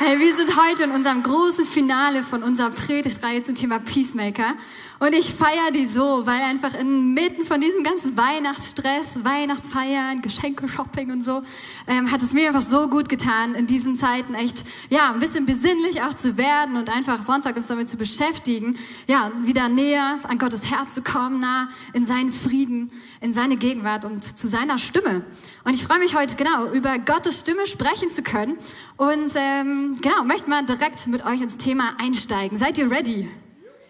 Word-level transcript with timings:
Hey, 0.00 0.16
wir 0.20 0.36
sind 0.36 0.56
heute 0.56 0.84
in 0.84 0.92
unserem 0.92 1.24
großen 1.24 1.66
Finale 1.66 2.22
von 2.22 2.44
unserer 2.44 2.70
Predigtreihe 2.70 3.42
zum 3.42 3.56
Thema 3.56 3.80
Peacemaker. 3.80 4.54
Und 5.00 5.12
ich 5.12 5.34
feiere 5.34 5.72
die 5.72 5.86
so, 5.86 6.24
weil 6.24 6.40
einfach 6.40 6.72
inmitten 6.74 7.44
von 7.44 7.60
diesem 7.60 7.82
ganzen 7.82 8.16
Weihnachtsstress, 8.16 9.24
Weihnachtsfeiern, 9.24 10.22
Geschenke, 10.22 10.68
Shopping 10.68 11.10
und 11.10 11.24
so, 11.24 11.42
ähm, 11.88 12.12
hat 12.12 12.22
es 12.22 12.32
mir 12.32 12.46
einfach 12.46 12.62
so 12.62 12.86
gut 12.86 13.08
getan, 13.08 13.56
in 13.56 13.66
diesen 13.66 13.96
Zeiten 13.96 14.34
echt, 14.34 14.64
ja, 14.88 15.12
ein 15.12 15.18
bisschen 15.18 15.46
besinnlich 15.46 16.00
auch 16.02 16.14
zu 16.14 16.36
werden 16.36 16.76
und 16.76 16.90
einfach 16.90 17.22
Sonntag 17.22 17.56
uns 17.56 17.66
damit 17.66 17.90
zu 17.90 17.96
beschäftigen, 17.96 18.78
ja, 19.08 19.32
wieder 19.42 19.68
näher 19.68 20.20
an 20.28 20.38
Gottes 20.38 20.70
Herz 20.70 20.94
zu 20.94 21.02
kommen, 21.02 21.40
nah 21.40 21.70
in 21.92 22.04
seinen 22.04 22.32
Frieden, 22.32 22.92
in 23.20 23.32
seine 23.32 23.56
Gegenwart 23.56 24.04
und 24.04 24.38
zu 24.38 24.48
seiner 24.48 24.78
Stimme. 24.78 25.24
Und 25.64 25.74
ich 25.74 25.84
freue 25.84 25.98
mich 25.98 26.14
heute 26.14 26.36
genau 26.36 26.70
über 26.70 26.98
Gottes 26.98 27.40
Stimme 27.40 27.66
sprechen 27.66 28.10
zu 28.10 28.22
können 28.22 28.58
und 28.96 29.32
ähm, 29.34 29.98
genau 30.00 30.24
möchte 30.24 30.48
mal 30.48 30.64
direkt 30.64 31.06
mit 31.06 31.24
euch 31.24 31.40
ins 31.40 31.56
Thema 31.56 31.94
einsteigen. 31.98 32.58
Seid 32.58 32.78
ihr 32.78 32.90
ready? 32.90 33.28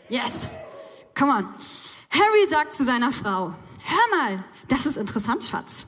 Yes. 0.09 0.49
Come 1.17 1.33
on. 1.33 1.49
Harry 2.11 2.47
sagt 2.49 2.73
zu 2.73 2.85
seiner 2.85 3.13
Frau: 3.13 3.55
Hör 3.83 4.19
mal, 4.19 4.45
das 4.69 4.87
ist 4.87 4.97
interessant, 4.97 5.45
Schatz. 5.45 5.87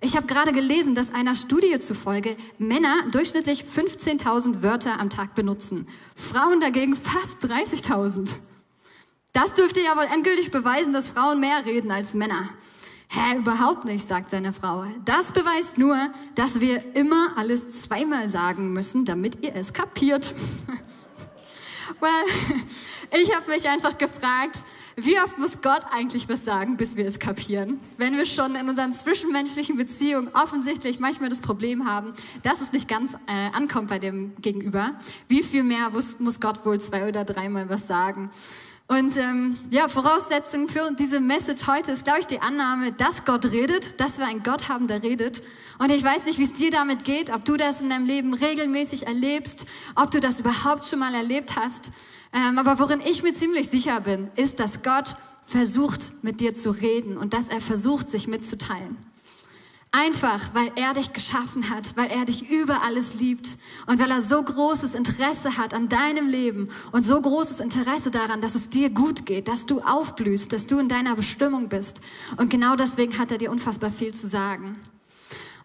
Ich 0.00 0.16
habe 0.16 0.26
gerade 0.26 0.52
gelesen, 0.52 0.94
dass 0.94 1.12
einer 1.12 1.34
Studie 1.34 1.78
zufolge 1.80 2.36
Männer 2.58 3.04
durchschnittlich 3.10 3.64
15.000 3.64 4.62
Wörter 4.62 5.00
am 5.00 5.08
Tag 5.08 5.34
benutzen, 5.34 5.88
Frauen 6.14 6.60
dagegen 6.60 6.96
fast 6.96 7.42
30.000. 7.44 8.34
Das 9.32 9.54
dürfte 9.54 9.80
ja 9.80 9.96
wohl 9.96 10.04
endgültig 10.04 10.50
beweisen, 10.50 10.92
dass 10.92 11.08
Frauen 11.08 11.40
mehr 11.40 11.64
reden 11.64 11.90
als 11.90 12.14
Männer. 12.14 12.50
Hä, 13.08 13.36
überhaupt 13.36 13.84
nicht, 13.84 14.06
sagt 14.06 14.30
seine 14.30 14.52
Frau. 14.52 14.84
Das 15.04 15.32
beweist 15.32 15.78
nur, 15.78 15.96
dass 16.34 16.60
wir 16.60 16.96
immer 16.96 17.36
alles 17.36 17.82
zweimal 17.82 18.28
sagen 18.28 18.72
müssen, 18.72 19.04
damit 19.04 19.44
ihr 19.44 19.54
es 19.54 19.72
kapiert. 19.72 20.34
well, 22.00 22.10
ich 23.22 23.34
habe 23.34 23.50
mich 23.50 23.68
einfach 23.68 23.96
gefragt, 23.96 24.58
wie 24.98 25.20
oft 25.20 25.36
muss 25.36 25.60
Gott 25.60 25.82
eigentlich 25.92 26.26
was 26.28 26.44
sagen, 26.44 26.78
bis 26.78 26.96
wir 26.96 27.06
es 27.06 27.18
kapieren? 27.18 27.80
Wenn 27.98 28.16
wir 28.16 28.24
schon 28.24 28.54
in 28.54 28.66
unseren 28.68 28.94
zwischenmenschlichen 28.94 29.76
Beziehungen 29.76 30.30
offensichtlich 30.32 30.98
manchmal 30.98 31.28
das 31.28 31.42
Problem 31.42 31.86
haben, 31.86 32.14
dass 32.42 32.62
es 32.62 32.72
nicht 32.72 32.88
ganz 32.88 33.12
äh, 33.26 33.50
ankommt 33.52 33.88
bei 33.88 33.98
dem 33.98 34.34
Gegenüber, 34.40 34.98
wie 35.28 35.42
viel 35.42 35.64
mehr 35.64 35.90
muss, 35.90 36.18
muss 36.18 36.40
Gott 36.40 36.64
wohl 36.64 36.80
zwei 36.80 37.06
oder 37.06 37.24
dreimal 37.24 37.68
was 37.68 37.86
sagen? 37.86 38.30
Und 38.88 39.16
ähm, 39.16 39.56
ja, 39.72 39.88
Voraussetzung 39.88 40.68
für 40.68 40.88
diese 40.96 41.18
Message 41.18 41.66
heute 41.66 41.90
ist, 41.90 42.04
glaube 42.04 42.20
ich, 42.20 42.26
die 42.26 42.40
Annahme, 42.40 42.92
dass 42.92 43.24
Gott 43.24 43.46
redet, 43.46 43.98
dass 44.00 44.18
wir 44.18 44.26
einen 44.26 44.44
Gott 44.44 44.68
haben, 44.68 44.86
der 44.86 45.02
redet. 45.02 45.42
Und 45.78 45.90
ich 45.90 46.04
weiß 46.04 46.24
nicht, 46.24 46.38
wie 46.38 46.44
es 46.44 46.52
dir 46.52 46.70
damit 46.70 47.02
geht, 47.02 47.34
ob 47.34 47.44
du 47.44 47.56
das 47.56 47.82
in 47.82 47.90
deinem 47.90 48.06
Leben 48.06 48.32
regelmäßig 48.32 49.08
erlebst, 49.08 49.66
ob 49.96 50.12
du 50.12 50.20
das 50.20 50.38
überhaupt 50.38 50.84
schon 50.84 51.00
mal 51.00 51.14
erlebt 51.14 51.56
hast. 51.56 51.90
Ähm, 52.32 52.58
aber 52.58 52.78
worin 52.78 53.00
ich 53.00 53.24
mir 53.24 53.32
ziemlich 53.32 53.68
sicher 53.68 54.00
bin, 54.00 54.30
ist, 54.36 54.60
dass 54.60 54.84
Gott 54.84 55.16
versucht, 55.46 56.12
mit 56.22 56.40
dir 56.40 56.54
zu 56.54 56.70
reden 56.70 57.18
und 57.18 57.34
dass 57.34 57.48
er 57.48 57.60
versucht, 57.60 58.08
sich 58.08 58.28
mitzuteilen. 58.28 58.96
Einfach, 59.98 60.52
weil 60.52 60.72
er 60.76 60.92
dich 60.92 61.14
geschaffen 61.14 61.70
hat, 61.70 61.96
weil 61.96 62.10
er 62.10 62.26
dich 62.26 62.50
über 62.50 62.82
alles 62.82 63.14
liebt 63.14 63.56
und 63.86 63.98
weil 63.98 64.10
er 64.10 64.20
so 64.20 64.42
großes 64.42 64.94
Interesse 64.94 65.56
hat 65.56 65.72
an 65.72 65.88
deinem 65.88 66.28
Leben 66.28 66.68
und 66.92 67.06
so 67.06 67.18
großes 67.18 67.60
Interesse 67.60 68.10
daran, 68.10 68.42
dass 68.42 68.54
es 68.54 68.68
dir 68.68 68.90
gut 68.90 69.24
geht, 69.24 69.48
dass 69.48 69.64
du 69.64 69.80
aufblühst, 69.80 70.52
dass 70.52 70.66
du 70.66 70.78
in 70.78 70.90
deiner 70.90 71.16
Bestimmung 71.16 71.70
bist. 71.70 72.02
Und 72.36 72.50
genau 72.50 72.76
deswegen 72.76 73.16
hat 73.16 73.32
er 73.32 73.38
dir 73.38 73.50
unfassbar 73.50 73.90
viel 73.90 74.12
zu 74.12 74.28
sagen. 74.28 74.76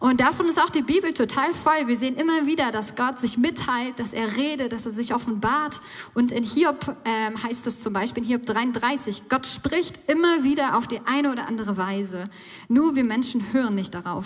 Und 0.02 0.20
davon 0.20 0.48
ist 0.48 0.60
auch 0.60 0.72
die 0.72 0.82
Bibel 0.82 1.14
total 1.14 1.54
voll. 1.54 1.86
Wir 1.86 1.96
sehen 1.96 2.16
immer 2.16 2.48
wieder, 2.48 2.72
dass 2.72 2.96
Gott 2.96 3.20
sich 3.20 3.38
mitteilt, 3.38 4.00
dass 4.00 4.14
er 4.14 4.36
redet, 4.36 4.74
dass 4.74 4.84
er 4.84 4.92
sich 4.92 5.14
offenbart. 5.14 5.80
Und 6.16 6.32
in 6.32 6.44
Hiob 6.44 6.98
ähm, 7.06 7.42
heißt 7.42 7.68
es 7.68 7.82
zum 7.82 7.94
Beispiel 7.94 8.24
in 8.24 8.30
Hiob 8.30 8.48
33, 8.48 9.30
Gott 9.30 9.46
spricht 9.46 10.00
immer 10.10 10.44
wieder 10.44 10.76
auf 10.76 10.88
die 10.88 11.02
eine 11.06 11.32
oder 11.32 11.48
andere 11.48 11.78
Weise. 11.78 12.32
Nur 12.68 12.96
wir 12.96 13.04
Menschen 13.04 13.54
hören 13.54 13.76
nicht 13.76 13.94
darauf. 13.94 14.26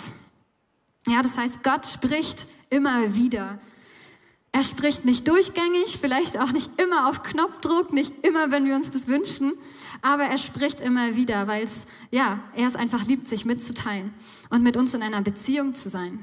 Ja, 1.06 1.20
das 1.20 1.36
heißt, 1.36 1.62
Gott 1.62 1.86
spricht 1.86 2.46
immer 2.70 3.14
wieder. 3.14 3.58
Er 4.52 4.64
spricht 4.64 5.04
nicht 5.04 5.28
durchgängig, 5.28 5.98
vielleicht 6.00 6.38
auch 6.38 6.52
nicht 6.52 6.70
immer 6.80 7.10
auf 7.10 7.22
Knopfdruck, 7.22 7.92
nicht 7.92 8.14
immer, 8.22 8.50
wenn 8.50 8.64
wir 8.64 8.76
uns 8.76 8.88
das 8.88 9.08
wünschen, 9.08 9.52
aber 10.02 10.24
er 10.24 10.38
spricht 10.38 10.80
immer 10.80 11.16
wieder, 11.16 11.46
weil 11.46 11.64
es, 11.64 11.86
ja, 12.10 12.40
er 12.54 12.68
es 12.68 12.76
einfach 12.76 13.04
liebt, 13.06 13.28
sich 13.28 13.44
mitzuteilen 13.44 14.12
und 14.50 14.62
mit 14.62 14.76
uns 14.76 14.94
in 14.94 15.02
einer 15.02 15.22
Beziehung 15.22 15.74
zu 15.74 15.88
sein. 15.88 16.18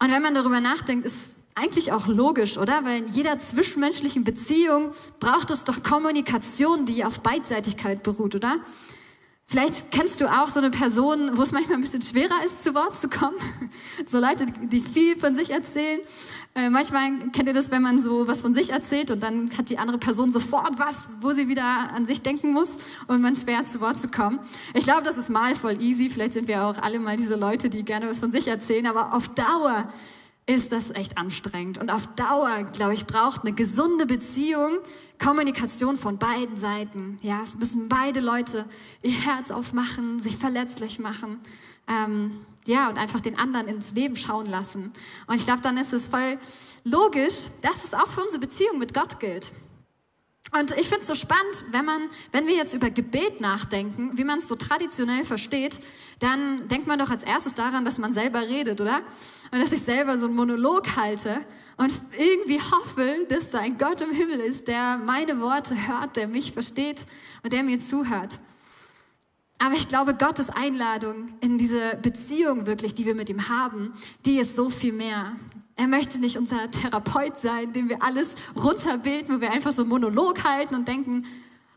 Und 0.00 0.10
wenn 0.10 0.22
man 0.22 0.34
darüber 0.34 0.60
nachdenkt, 0.60 1.06
ist 1.06 1.38
eigentlich 1.54 1.92
auch 1.92 2.06
logisch, 2.06 2.56
oder? 2.56 2.84
Weil 2.84 3.02
in 3.02 3.08
jeder 3.08 3.38
zwischenmenschlichen 3.38 4.22
Beziehung 4.22 4.92
braucht 5.18 5.50
es 5.50 5.64
doch 5.64 5.82
Kommunikation, 5.82 6.86
die 6.86 7.04
auf 7.04 7.20
Beidseitigkeit 7.20 8.02
beruht, 8.02 8.34
oder? 8.36 8.58
Vielleicht 9.50 9.90
kennst 9.90 10.20
du 10.20 10.30
auch 10.30 10.50
so 10.50 10.60
eine 10.60 10.70
Person, 10.70 11.38
wo 11.38 11.42
es 11.42 11.52
manchmal 11.52 11.78
ein 11.78 11.80
bisschen 11.80 12.02
schwerer 12.02 12.44
ist, 12.44 12.62
zu 12.62 12.74
Wort 12.74 12.98
zu 12.98 13.08
kommen. 13.08 13.38
So 14.06 14.18
Leute, 14.18 14.44
die 14.44 14.80
viel 14.80 15.16
von 15.18 15.34
sich 15.34 15.50
erzählen. 15.50 16.00
Äh, 16.58 16.70
manchmal 16.70 17.28
kennt 17.30 17.46
ihr 17.46 17.54
das, 17.54 17.70
wenn 17.70 17.82
man 17.82 18.00
so 18.00 18.26
was 18.26 18.40
von 18.40 18.52
sich 18.52 18.70
erzählt 18.70 19.12
und 19.12 19.22
dann 19.22 19.56
hat 19.56 19.70
die 19.70 19.78
andere 19.78 19.96
Person 19.96 20.32
sofort 20.32 20.76
was, 20.76 21.08
wo 21.20 21.30
sie 21.30 21.46
wieder 21.46 21.62
an 21.62 22.04
sich 22.04 22.22
denken 22.22 22.52
muss 22.52 22.78
und 23.06 23.22
man 23.22 23.36
schwer 23.36 23.64
zu 23.64 23.80
Wort 23.80 24.00
zu 24.00 24.08
kommen. 24.08 24.40
Ich 24.74 24.82
glaube, 24.82 25.04
das 25.04 25.18
ist 25.18 25.30
mal 25.30 25.54
voll 25.54 25.80
easy. 25.80 26.10
Vielleicht 26.10 26.32
sind 26.32 26.48
wir 26.48 26.64
auch 26.64 26.78
alle 26.78 26.98
mal 26.98 27.16
diese 27.16 27.36
Leute, 27.36 27.70
die 27.70 27.84
gerne 27.84 28.08
was 28.08 28.18
von 28.18 28.32
sich 28.32 28.48
erzählen, 28.48 28.88
aber 28.88 29.14
auf 29.14 29.28
Dauer 29.28 29.88
ist 30.46 30.72
das 30.72 30.90
echt 30.90 31.16
anstrengend. 31.16 31.78
Und 31.78 31.90
auf 31.90 32.08
Dauer, 32.16 32.64
glaube 32.72 32.94
ich, 32.94 33.06
braucht 33.06 33.42
eine 33.42 33.52
gesunde 33.52 34.06
Beziehung 34.06 34.78
Kommunikation 35.22 35.96
von 35.96 36.18
beiden 36.18 36.56
Seiten. 36.56 37.18
Ja, 37.22 37.40
es 37.44 37.54
müssen 37.54 37.88
beide 37.88 38.18
Leute 38.18 38.64
ihr 39.02 39.12
Herz 39.12 39.52
aufmachen, 39.52 40.18
sich 40.18 40.36
verletzlich 40.36 40.98
machen. 40.98 41.38
Ähm, 41.86 42.40
ja, 42.68 42.90
und 42.90 42.98
einfach 42.98 43.20
den 43.20 43.38
anderen 43.38 43.66
ins 43.66 43.92
Leben 43.92 44.14
schauen 44.14 44.46
lassen. 44.46 44.92
Und 45.26 45.36
ich 45.36 45.44
glaube, 45.46 45.62
dann 45.62 45.78
ist 45.78 45.94
es 45.94 46.08
voll 46.08 46.38
logisch, 46.84 47.46
dass 47.62 47.82
es 47.82 47.94
auch 47.94 48.08
für 48.08 48.22
unsere 48.22 48.40
Beziehung 48.40 48.78
mit 48.78 48.92
Gott 48.92 49.18
gilt. 49.18 49.52
Und 50.52 50.72
ich 50.72 50.86
finde 50.86 51.02
es 51.02 51.08
so 51.08 51.14
spannend, 51.14 51.64
wenn 51.70 51.86
man, 51.86 52.02
wenn 52.30 52.46
wir 52.46 52.54
jetzt 52.54 52.74
über 52.74 52.90
Gebet 52.90 53.40
nachdenken, 53.40 54.16
wie 54.16 54.24
man 54.24 54.38
es 54.38 54.48
so 54.48 54.54
traditionell 54.54 55.24
versteht, 55.24 55.80
dann 56.20 56.68
denkt 56.68 56.86
man 56.86 56.98
doch 56.98 57.10
als 57.10 57.22
erstes 57.22 57.54
daran, 57.54 57.86
dass 57.86 57.96
man 57.96 58.12
selber 58.12 58.42
redet, 58.42 58.80
oder? 58.80 59.00
Und 59.50 59.60
dass 59.60 59.72
ich 59.72 59.80
selber 59.80 60.18
so 60.18 60.26
einen 60.26 60.36
Monolog 60.36 60.94
halte 60.96 61.40
und 61.78 61.92
irgendwie 62.18 62.60
hoffe, 62.60 63.26
dass 63.30 63.50
da 63.50 63.60
ein 63.60 63.78
Gott 63.78 64.02
im 64.02 64.10
Himmel 64.10 64.40
ist, 64.40 64.68
der 64.68 64.98
meine 64.98 65.40
Worte 65.40 65.74
hört, 65.88 66.16
der 66.16 66.28
mich 66.28 66.52
versteht 66.52 67.06
und 67.42 67.52
der 67.52 67.62
mir 67.62 67.80
zuhört. 67.80 68.38
Aber 69.58 69.74
ich 69.74 69.88
glaube, 69.88 70.14
Gottes 70.14 70.50
Einladung 70.50 71.30
in 71.40 71.58
diese 71.58 71.96
Beziehung 72.00 72.66
wirklich, 72.66 72.94
die 72.94 73.06
wir 73.06 73.14
mit 73.14 73.28
ihm 73.28 73.48
haben, 73.48 73.92
die 74.24 74.38
ist 74.38 74.54
so 74.54 74.70
viel 74.70 74.92
mehr. 74.92 75.32
Er 75.74 75.86
möchte 75.86 76.20
nicht 76.20 76.36
unser 76.36 76.70
Therapeut 76.70 77.38
sein, 77.38 77.72
dem 77.72 77.88
wir 77.88 78.02
alles 78.02 78.36
runterbilden, 78.56 79.36
wo 79.36 79.40
wir 79.40 79.50
einfach 79.50 79.72
so 79.72 79.82
einen 79.82 79.90
Monolog 79.90 80.44
halten 80.44 80.74
und 80.74 80.86
denken, 80.86 81.24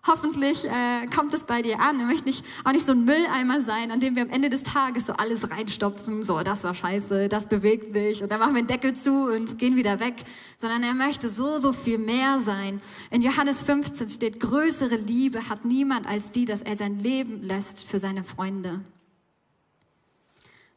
hoffentlich 0.06 0.66
äh, 0.66 1.08
kommt 1.08 1.34
es 1.34 1.44
bei 1.44 1.62
dir 1.62 1.80
an. 1.80 2.00
Er 2.00 2.06
möchte 2.06 2.26
nicht, 2.26 2.44
auch 2.64 2.72
nicht 2.72 2.86
so 2.86 2.94
ein 2.94 3.06
Mülleimer 3.06 3.62
sein, 3.62 3.92
an 3.92 4.00
dem 4.00 4.16
wir 4.16 4.24
am 4.24 4.30
Ende 4.30 4.50
des 4.50 4.64
Tages 4.64 5.06
so 5.06 5.14
alles 5.14 5.50
reinstopfen, 5.52 6.24
so, 6.24 6.42
das 6.42 6.64
war 6.64 6.74
scheiße, 6.74 7.30
das 7.30 7.48
bewegt 7.48 7.96
dich 7.96 8.24
und 8.24 8.32
dann 8.32 8.40
machen 8.40 8.56
wir 8.56 8.62
den 8.64 8.68
Deckel 8.68 8.96
zu 8.96 9.32
und 9.34 9.58
gehen 9.58 9.76
wieder 9.76 10.00
weg, 10.00 10.16
sondern 10.58 10.84
er 10.84 10.94
möchte 10.94 11.30
so, 11.30 11.58
so 11.58 11.74
viel 11.74 11.98
mehr 11.98 12.40
sein. 12.40 12.82
In 13.12 13.22
Johannes 13.22 13.62
15 13.62 14.10
steht, 14.10 14.40
größere 14.40 14.96
Liebe 14.96 15.50
hat 15.50 15.66
niemand 15.66 16.08
als 16.08 16.32
die, 16.32 16.46
dass 16.46 16.62
er 16.62 16.76
sein 16.76 17.00
Leben 17.00 17.44
lässt 17.44 17.84
für 17.84 18.00
seine 18.00 18.24
Freunde. 18.24 18.82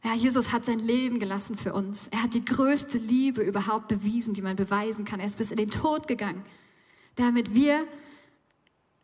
Ja, 0.03 0.13
Jesus 0.13 0.51
hat 0.51 0.65
sein 0.65 0.77
Leben 0.77 1.17
gelassen 1.17 1.57
für 1.57 1.73
uns. 1.73 2.09
Er 2.11 2.21
hat 2.21 2.35
die 2.35 2.45
größte 2.45 2.99
Liebe 2.99 3.41
überhaupt 3.41 3.87
bewiesen, 3.87 4.35
die 4.35 4.43
man 4.43 4.55
beweisen 4.55 5.03
kann. 5.03 5.19
Er 5.19 5.25
ist 5.25 5.39
bis 5.39 5.49
in 5.49 5.57
den 5.57 5.71
Tod 5.71 6.07
gegangen, 6.07 6.45
damit 7.15 7.55
wir 7.55 7.87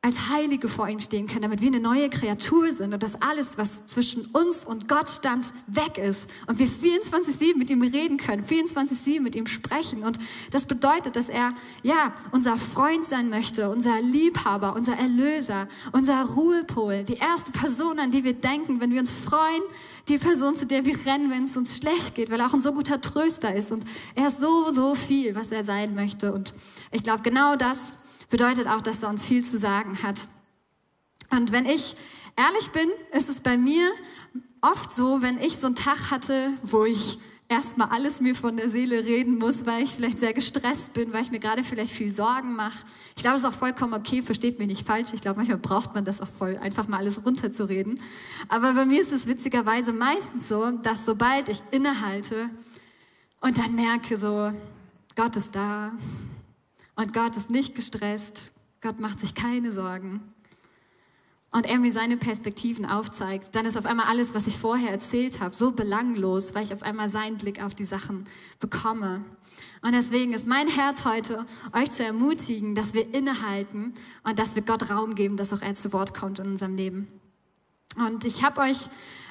als 0.04 0.30
Heilige 0.30 0.68
vor 0.68 0.90
ihm 0.90 1.00
stehen 1.00 1.28
können, 1.28 1.44
damit 1.44 1.62
wir 1.62 1.68
eine 1.68 1.80
neue 1.80 2.10
Kreatur 2.10 2.72
sind 2.72 2.92
und 2.92 3.04
dass 3.04 3.22
alles, 3.22 3.60
was 3.60 3.86
zwischen 3.86 4.26
uns 4.34 4.66
und 4.66 4.88
Gott 4.88 5.12
stand, 5.12 5.54
weg 5.68 6.00
ist 6.00 6.28
und 6.48 6.58
wir 6.58 6.68
24-7 6.68 7.56
mit 7.56 7.70
ihm 7.70 7.84
reden 7.84 8.18
können, 8.18 8.44
24-7 8.44 9.22
mit 9.22 9.36
ihm 9.36 9.46
sprechen. 9.46 10.02
Und 10.02 10.18
das 10.50 10.66
bedeutet, 10.66 11.16
dass 11.16 11.30
er, 11.30 11.54
ja, 11.84 12.16
unser 12.32 12.58
Freund 12.58 13.06
sein 13.06 13.30
möchte, 13.30 13.70
unser 13.70 14.02
Liebhaber, 14.02 14.76
unser 14.76 14.98
Erlöser, 14.98 15.68
unser 15.92 16.24
Ruhepol, 16.24 17.04
die 17.04 17.18
erste 17.18 17.52
Person, 17.52 18.00
an 18.00 18.10
die 18.10 18.24
wir 18.24 18.34
denken, 18.34 18.80
wenn 18.80 18.90
wir 18.90 19.02
uns 19.02 19.14
freuen, 19.14 19.62
die 20.08 20.18
Person, 20.18 20.56
zu 20.56 20.66
der 20.66 20.84
wir 20.84 21.06
rennen, 21.06 21.30
wenn 21.30 21.44
es 21.44 21.56
uns 21.56 21.78
schlecht 21.78 22.16
geht, 22.16 22.32
weil 22.32 22.40
er 22.40 22.48
auch 22.48 22.56
ein 22.56 22.62
so 22.62 22.74
guter 22.74 23.02
Tröster 23.02 23.54
ist 23.54 23.72
und 23.72 23.86
er 24.16 24.28
ist 24.28 24.40
so, 24.40 24.74
so 24.74 24.96
viel, 24.96 25.36
was 25.36 25.52
er 25.52 25.64
sein 25.64 25.94
möchte. 25.94 26.34
Und 26.34 26.56
ich 26.90 27.04
glaube, 27.04 27.22
genau 27.22 27.56
das 27.56 27.94
bedeutet 28.32 28.68
auch, 28.68 28.82
dass 28.82 29.04
er 29.04 29.10
uns 29.10 29.24
viel 29.24 29.46
zu 29.46 29.60
sagen 29.60 30.02
hat. 30.02 30.28
Und 31.30 31.52
wenn 31.52 31.68
ich 31.68 31.96
ehrlich 32.36 32.72
bin, 32.72 32.90
ist 33.14 33.30
es 33.30 33.40
bei 33.40 33.58
mir 33.58 33.92
oft 34.62 34.92
so, 34.92 35.22
wenn 35.22 35.40
ich 35.40 35.58
so 35.58 35.68
einen 35.68 35.76
Tag 35.76 36.10
hatte, 36.10 36.52
wo 36.64 36.86
ich 36.86 37.20
erstmal 37.52 37.90
alles 37.90 38.22
mir 38.22 38.34
von 38.34 38.56
der 38.56 38.70
Seele 38.70 39.04
reden 39.04 39.38
muss, 39.38 39.66
weil 39.66 39.84
ich 39.84 39.92
vielleicht 39.92 40.22
sehr 40.22 40.34
gestresst 40.34 40.94
bin, 40.94 41.12
weil 41.12 41.22
ich 41.22 41.32
mir 41.32 41.40
gerade 41.40 41.64
vielleicht 41.64 41.92
viel 41.92 42.10
Sorgen 42.10 42.56
mache. 42.56 42.86
Ich 43.18 43.24
glaube, 43.24 43.36
das 43.36 43.44
ist 43.44 43.50
auch 43.50 43.58
vollkommen 43.58 43.94
okay, 43.94 44.22
versteht 44.22 44.58
mich 44.58 44.70
nicht 44.70 44.88
falsch. 44.88 45.10
Ich 45.14 45.22
glaube, 45.22 45.38
manchmal 45.38 45.58
braucht 45.58 45.94
man 45.94 46.06
das 46.06 46.22
auch 46.22 46.30
voll, 46.30 46.58
einfach 46.58 46.88
mal 46.88 46.98
alles 46.98 47.26
runterzureden. 47.26 48.00
Aber 48.48 48.74
bei 48.74 48.86
mir 48.86 49.02
ist 49.02 49.12
es 49.12 49.28
witzigerweise 49.28 49.92
meistens 49.92 50.48
so, 50.48 50.72
dass 50.72 51.06
sobald 51.06 51.50
ich 51.50 51.62
innehalte 51.72 52.50
und 53.42 53.58
dann 53.58 53.76
merke 53.76 54.16
so, 54.16 54.54
Gott 55.16 55.36
ist 55.36 55.54
da, 55.54 55.92
und 56.96 57.14
Gott 57.14 57.36
ist 57.36 57.50
nicht 57.50 57.76
gestresst. 57.76 58.52
Gott 58.82 59.00
macht 59.00 59.20
sich 59.20 59.36
keine 59.36 59.72
Sorgen. 59.72 60.22
Und 61.52 61.66
er 61.66 61.80
mir 61.80 61.92
seine 61.92 62.16
Perspektiven 62.16 62.86
aufzeigt, 62.86 63.56
dann 63.56 63.66
ist 63.66 63.78
auf 63.78 63.86
einmal 63.86 64.08
alles, 64.08 64.34
was 64.34 64.48
ich 64.48 64.58
vorher 64.58 64.90
erzählt 64.90 65.42
habe, 65.42 65.54
so 65.54 65.72
belanglos, 65.72 66.56
weil 66.56 66.64
ich 66.64 66.74
auf 66.74 66.82
einmal 66.82 67.10
seinen 67.10 67.38
Blick 67.38 67.62
auf 67.62 67.76
die 67.76 67.84
Sachen 67.84 68.24
bekomme. 68.60 69.22
Und 69.82 69.92
deswegen 69.94 70.32
ist 70.32 70.48
mein 70.48 70.70
Herz 70.70 71.04
heute, 71.04 71.46
euch 71.74 71.92
zu 71.92 72.06
ermutigen, 72.06 72.74
dass 72.74 72.94
wir 72.94 73.14
innehalten 73.14 73.94
und 74.24 74.40
dass 74.40 74.56
wir 74.56 74.62
Gott 74.62 74.90
Raum 74.90 75.14
geben, 75.14 75.36
dass 75.36 75.52
auch 75.52 75.62
er 75.62 75.76
zu 75.76 75.92
Wort 75.92 76.14
kommt 76.14 76.40
in 76.40 76.48
unserem 76.48 76.76
Leben. 76.76 77.08
Und 77.98 78.24
ich 78.26 78.44
habe 78.44 78.62
euch 78.62 78.78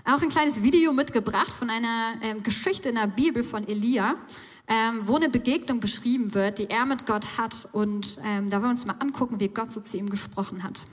auch 0.04 0.20
ein 0.20 0.28
kleines 0.28 0.62
Video 0.62 0.92
mitgebracht 0.92 1.50
von 1.50 1.70
einer 1.70 2.14
ähm, 2.20 2.42
Geschichte 2.42 2.90
in 2.90 2.96
der 2.96 3.06
Bibel 3.06 3.42
von 3.42 3.66
Elia 3.66 4.16
ähm, 4.70 5.02
wo 5.06 5.16
eine 5.16 5.28
Begegnung 5.28 5.80
beschrieben 5.80 6.32
wird, 6.32 6.58
die 6.58 6.70
er 6.70 6.86
mit 6.86 7.04
Gott 7.04 7.36
hat. 7.36 7.68
Und 7.72 8.18
ähm, 8.24 8.48
da 8.48 8.58
wollen 8.58 8.62
wir 8.62 8.70
uns 8.70 8.86
mal 8.86 8.96
angucken, 9.00 9.40
wie 9.40 9.48
Gott 9.48 9.72
so 9.72 9.80
zu 9.80 9.96
ihm 9.96 10.08
gesprochen 10.08 10.62
hat. 10.62 10.86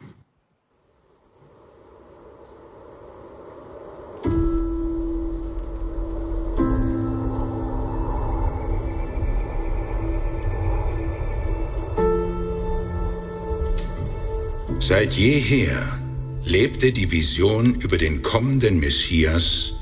Seit 14.80 15.14
jeher 15.14 16.00
lebte 16.46 16.94
die 16.94 17.12
Vision 17.12 17.76
über 17.76 17.98
den 17.98 18.22
kommenden 18.22 18.80
Messias 18.80 19.77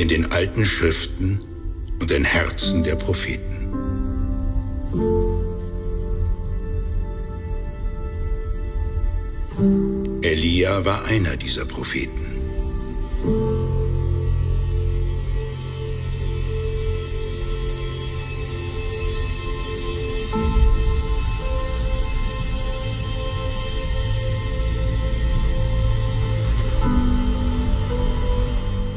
in 0.00 0.08
den 0.08 0.32
alten 0.32 0.64
Schriften 0.64 1.40
und 2.00 2.08
den 2.08 2.24
Herzen 2.24 2.82
der 2.82 2.96
Propheten. 2.96 3.68
Elia 10.22 10.86
war 10.86 11.04
einer 11.04 11.36
dieser 11.36 11.66
Propheten. 11.66 12.30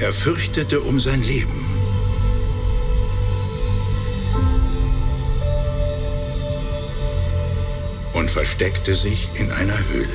Er 0.03 0.11
fürchtete 0.11 0.81
um 0.81 1.00
sein 1.00 1.23
Leben. 1.23 1.65
Und 8.11 8.29
versteckte 8.29 8.95
sich 8.95 9.29
in 9.35 9.50
einer 9.50 9.79
Höhle. 9.88 10.09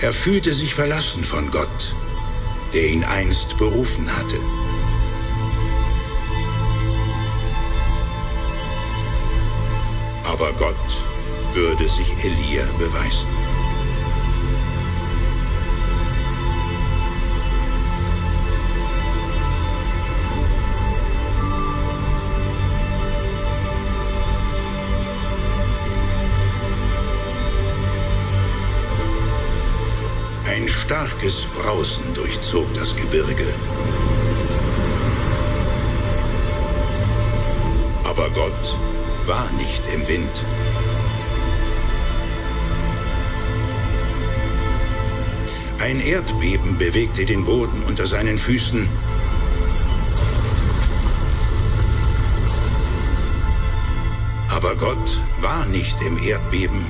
Er 0.00 0.14
fühlte 0.14 0.54
sich 0.54 0.74
verlassen 0.74 1.22
von 1.22 1.50
Gott, 1.50 1.94
der 2.72 2.88
ihn 2.88 3.04
einst 3.04 3.58
berufen 3.58 4.10
hatte. 4.10 4.63
Aber 10.34 10.52
Gott 10.54 10.74
würde 11.52 11.86
sich 11.86 12.24
Elia 12.24 12.64
beweisen. 12.76 13.28
Ein 30.46 30.68
starkes 30.68 31.46
Brausen 31.46 32.12
durchzog 32.12 32.66
das 32.74 32.96
Gebirge. 32.96 33.54
Aber 38.02 38.28
Gott 38.30 38.76
war 39.26 39.50
nicht 39.52 39.82
im 39.92 40.06
Wind. 40.06 40.44
Ein 45.80 46.00
Erdbeben 46.00 46.78
bewegte 46.78 47.24
den 47.24 47.44
Boden 47.44 47.82
unter 47.86 48.06
seinen 48.06 48.38
Füßen. 48.38 48.88
Aber 54.50 54.76
Gott 54.76 55.20
war 55.40 55.66
nicht 55.66 56.00
im 56.02 56.22
Erdbeben. 56.22 56.86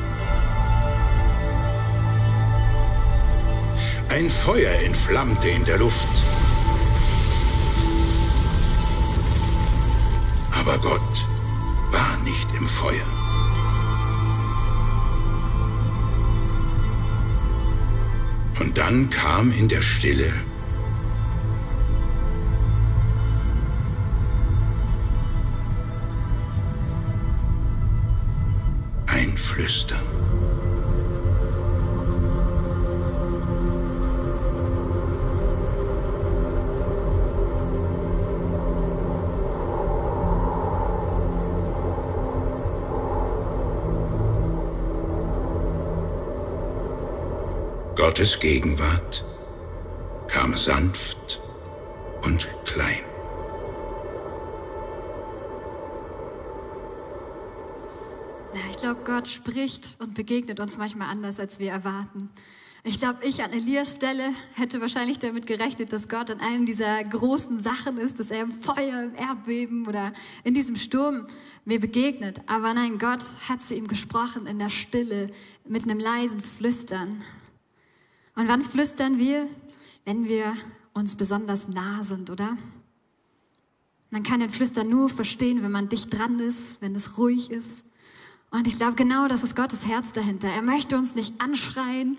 Ein 4.08 4.30
Feuer 4.30 4.72
entflammte 4.84 5.48
in 5.48 5.64
der 5.64 5.78
Luft. 5.78 6.08
Aber 10.52 10.78
Gott 10.78 11.26
nicht 12.24 12.54
im 12.58 12.66
Feuer. 12.66 13.06
Und 18.60 18.78
dann 18.78 19.10
kam 19.10 19.52
in 19.52 19.68
der 19.68 19.82
Stille 19.82 20.32
Gottes 48.24 48.40
Gegenwart 48.40 49.22
kam 50.28 50.54
sanft 50.56 51.42
und 52.24 52.48
klein. 52.64 53.04
Ja, 58.54 58.60
ich 58.70 58.76
glaube, 58.76 59.02
Gott 59.04 59.28
spricht 59.28 59.98
und 60.00 60.14
begegnet 60.14 60.58
uns 60.58 60.78
manchmal 60.78 61.10
anders, 61.10 61.38
als 61.38 61.58
wir 61.58 61.70
erwarten. 61.70 62.30
Ich 62.82 62.98
glaube, 62.98 63.18
ich 63.26 63.42
an 63.42 63.52
Elias 63.52 63.96
Stelle 63.96 64.30
hätte 64.54 64.80
wahrscheinlich 64.80 65.18
damit 65.18 65.46
gerechnet, 65.46 65.92
dass 65.92 66.08
Gott 66.08 66.30
an 66.30 66.40
einem 66.40 66.64
dieser 66.64 67.04
großen 67.04 67.62
Sachen 67.62 67.98
ist, 67.98 68.20
dass 68.20 68.30
er 68.30 68.44
im 68.44 68.52
Feuer, 68.62 69.02
im 69.02 69.14
Erdbeben 69.16 69.86
oder 69.86 70.14
in 70.44 70.54
diesem 70.54 70.76
Sturm 70.76 71.26
mir 71.66 71.78
begegnet. 71.78 72.40
Aber 72.46 72.72
nein, 72.72 72.98
Gott 72.98 73.22
hat 73.46 73.62
zu 73.62 73.74
ihm 73.74 73.86
gesprochen 73.86 74.46
in 74.46 74.58
der 74.58 74.70
Stille 74.70 75.28
mit 75.68 75.82
einem 75.82 75.98
leisen 75.98 76.40
Flüstern. 76.40 77.22
Und 78.36 78.48
wann 78.48 78.64
flüstern 78.64 79.18
wir? 79.18 79.48
Wenn 80.04 80.24
wir 80.24 80.56
uns 80.92 81.16
besonders 81.16 81.68
nah 81.68 82.02
sind, 82.04 82.30
oder? 82.30 82.56
Man 84.10 84.22
kann 84.22 84.40
den 84.40 84.50
Flüstern 84.50 84.88
nur 84.88 85.08
verstehen, 85.08 85.62
wenn 85.62 85.72
man 85.72 85.88
dicht 85.88 86.12
dran 86.12 86.38
ist, 86.38 86.80
wenn 86.82 86.94
es 86.94 87.16
ruhig 87.18 87.50
ist. 87.50 87.84
Und 88.50 88.68
ich 88.68 88.76
glaube, 88.76 88.94
genau 88.94 89.26
das 89.26 89.42
ist 89.42 89.56
Gottes 89.56 89.86
Herz 89.86 90.12
dahinter. 90.12 90.48
Er 90.48 90.62
möchte 90.62 90.96
uns 90.96 91.16
nicht 91.16 91.40
anschreien 91.40 92.18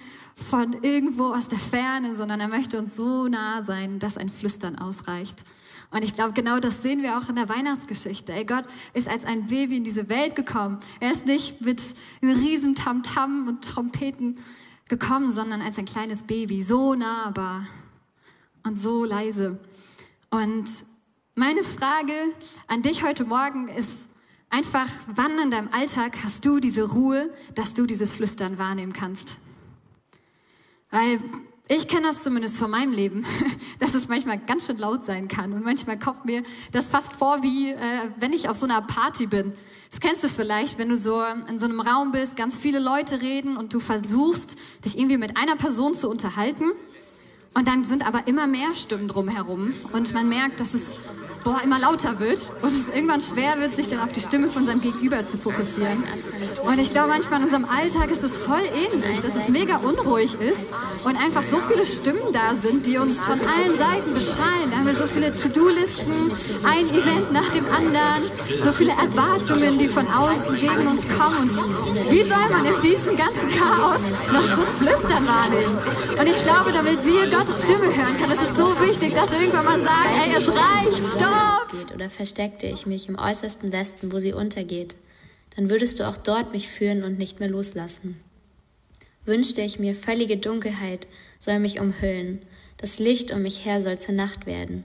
von 0.50 0.84
irgendwo 0.84 1.32
aus 1.32 1.48
der 1.48 1.60
Ferne, 1.60 2.14
sondern 2.16 2.42
er 2.42 2.50
möchte 2.50 2.78
uns 2.78 2.96
so 2.96 3.28
nah 3.30 3.64
sein, 3.64 4.00
dass 4.00 4.18
ein 4.18 4.28
Flüstern 4.28 4.78
ausreicht. 4.78 5.46
Und 5.92 6.04
ich 6.04 6.12
glaube, 6.12 6.34
genau 6.34 6.60
das 6.60 6.82
sehen 6.82 7.02
wir 7.02 7.18
auch 7.18 7.30
in 7.30 7.36
der 7.36 7.48
Weihnachtsgeschichte. 7.48 8.34
Ey, 8.34 8.44
Gott 8.44 8.66
ist 8.94 9.08
als 9.08 9.24
ein 9.24 9.46
Baby 9.48 9.78
in 9.78 9.86
diese 9.86 10.10
Welt 10.10 10.36
gekommen. 10.36 10.80
Er 11.00 11.12
ist 11.12 11.26
nicht 11.26 11.62
mit 11.62 11.82
einem 12.22 12.38
riesen 12.38 12.76
Tamtam 12.76 13.48
und 13.48 13.64
Trompeten 13.64 14.38
gekommen, 14.90 15.32
sondern 15.32 15.62
als 15.62 15.78
ein 15.78 15.86
kleines 15.86 16.24
Baby, 16.24 16.62
so 16.62 16.96
nahbar 16.96 17.68
und 18.64 18.78
so 18.78 19.06
leise. 19.06 19.60
Und 20.30 20.66
meine 21.36 21.64
Frage 21.64 22.14
an 22.68 22.82
dich 22.82 23.04
heute 23.04 23.26
Morgen 23.26 23.68
ist, 23.68 24.08
Einfach, 24.56 24.88
wann 25.08 25.38
in 25.38 25.52
deinem 25.52 25.68
Alltag 25.74 26.24
hast 26.24 26.46
du 26.46 26.62
diese 26.62 26.84
Ruhe, 26.84 27.30
dass 27.56 27.74
du 27.74 27.86
dieses 27.86 28.14
Flüstern 28.14 28.58
wahrnehmen 28.58 28.94
kannst? 28.94 29.38
Weil 30.92 31.20
ich 31.68 31.88
kenne 31.88 32.08
das 32.10 32.22
zumindest 32.22 32.58
von 32.58 32.70
meinem 32.70 32.94
Leben, 32.94 33.26
dass 33.80 33.96
es 33.96 34.08
manchmal 34.08 34.38
ganz 34.38 34.68
schön 34.68 34.78
laut 34.78 35.04
sein 35.04 35.28
kann. 35.28 35.52
Und 35.54 35.64
manchmal 35.64 35.98
kommt 35.98 36.26
mir 36.26 36.44
das 36.72 36.88
fast 36.88 37.14
vor, 37.14 37.42
wie 37.42 37.72
äh, 37.72 37.78
wenn 38.20 38.34
ich 38.34 38.50
auf 38.50 38.58
so 38.58 38.66
einer 38.66 38.82
Party 38.82 39.26
bin. 39.26 39.54
Das 39.90 40.00
kennst 40.00 40.24
du 40.24 40.30
vielleicht, 40.30 40.78
wenn 40.78 40.90
du 40.90 40.98
so 40.98 41.24
in 41.48 41.60
so 41.60 41.66
einem 41.66 41.80
Raum 41.80 42.12
bist, 42.12 42.36
ganz 42.36 42.56
viele 42.56 42.80
Leute 42.80 43.22
reden 43.22 43.58
und 43.58 43.74
du 43.74 43.80
versuchst, 43.80 44.58
dich 44.84 44.98
irgendwie 44.98 45.18
mit 45.18 45.38
einer 45.38 45.56
Person 45.56 45.96
zu 45.96 46.10
unterhalten. 46.10 46.72
Und 47.56 47.68
dann 47.68 47.86
sind 47.86 48.06
aber 48.06 48.28
immer 48.28 48.46
mehr 48.46 48.76
Stimmen 48.76 49.08
drumherum. 49.08 49.74
Und 49.94 50.14
man 50.14 50.28
merkt, 50.28 50.60
dass 50.60 50.74
es 50.74 50.96
boah, 51.44 51.62
immer 51.64 51.80
lauter 51.80 52.20
wird 52.20 52.52
und 52.62 52.70
es 52.70 52.88
irgendwann 52.90 53.22
schwer 53.22 53.60
wird, 53.60 53.76
sich 53.76 53.90
dann 53.90 54.00
auf 54.00 54.12
die 54.12 54.22
Stimme 54.22 54.48
von 54.48 54.66
seinem 54.66 54.82
Gegenüber 54.82 55.24
zu 55.24 55.38
fokussieren. 55.38 56.04
Und 56.64 56.80
ich 56.80 56.92
glaube, 56.92 57.10
manchmal 57.10 57.40
in 57.40 57.46
unserem 57.46 57.66
Alltag 57.66 58.10
ist 58.12 58.24
es 58.24 58.38
voll 58.38 58.64
ähnlich, 58.74 59.20
dass 59.20 59.36
es 59.36 59.50
mega 59.50 59.78
unruhig 59.78 60.40
ist 60.40 60.74
und 61.04 61.16
einfach 61.18 61.44
so 61.44 61.60
viele 61.70 61.86
Stimmen 61.86 62.34
da 62.34 62.56
sind, 62.56 62.86
die 62.86 62.98
uns 62.98 63.24
von 63.26 63.40
allen 63.42 63.78
Seiten 63.78 64.14
beschallen. 64.14 64.72
Da 64.72 64.78
haben 64.78 64.88
wir 64.88 64.96
so 64.96 65.08
viele 65.08 65.36
To-Do-Listen, 65.36 66.32
ein 66.64 66.88
Event 66.90 67.32
nach 67.32 67.50
dem 67.50 67.66
anderen, 67.68 68.24
so 68.64 68.72
viele 68.72 68.92
Erwartungen, 68.92 69.78
die 69.78 69.88
von 69.88 70.08
außen 70.08 70.56
gegen 70.56 70.88
uns 70.88 71.06
kommen. 71.18 71.50
Und 71.50 72.12
wie 72.12 72.22
soll 72.22 72.50
man 72.52 72.66
in 72.66 72.82
diesem 72.82 73.16
ganzen 73.16 73.50
Chaos 73.50 74.02
noch 74.32 74.56
so 74.56 74.62
Flüstern 74.80 75.28
wahrnehmen? 75.28 75.78
Und 76.20 76.28
ich 76.28 76.42
glaube, 76.44 76.72
damit 76.72 77.06
wir 77.06 77.30
Gottes 77.30 77.64
Stimme 77.64 77.96
hören 77.96 78.18
können, 78.18 78.32
ist 78.32 78.42
es 78.42 78.56
so 78.56 78.80
wichtig, 78.80 79.14
dass 79.14 79.32
irgendwann 79.32 79.66
mal 79.66 79.82
sagen, 79.82 80.10
hey, 80.14 80.36
es 80.38 80.48
reicht, 80.48 81.04
stopp! 81.14 81.25
Oder 81.94 82.10
versteckte 82.10 82.68
ich 82.68 82.86
mich 82.86 83.10
im 83.10 83.18
äußersten 83.18 83.72
Westen, 83.72 84.12
wo 84.12 84.20
sie 84.20 84.34
untergeht, 84.34 84.96
dann 85.56 85.70
würdest 85.70 86.00
du 86.00 86.08
auch 86.08 86.18
dort 86.18 86.52
mich 86.52 86.68
führen 86.68 87.04
und 87.04 87.18
nicht 87.18 87.40
mehr 87.40 87.50
loslassen. 87.50 88.20
Wünschte 89.26 89.62
ich 89.62 89.80
mir, 89.80 89.96
völlige 89.96 90.38
Dunkelheit 90.38 91.08
soll 91.40 91.60
mich 91.60 91.80
umhüllen, 91.80 92.42
das 92.78 93.00
Licht 93.00 93.32
um 93.32 93.42
mich 93.42 93.66
her 93.66 93.82
soll 93.82 93.98
zur 93.98 94.14
Nacht 94.14 94.46
werden. 94.46 94.84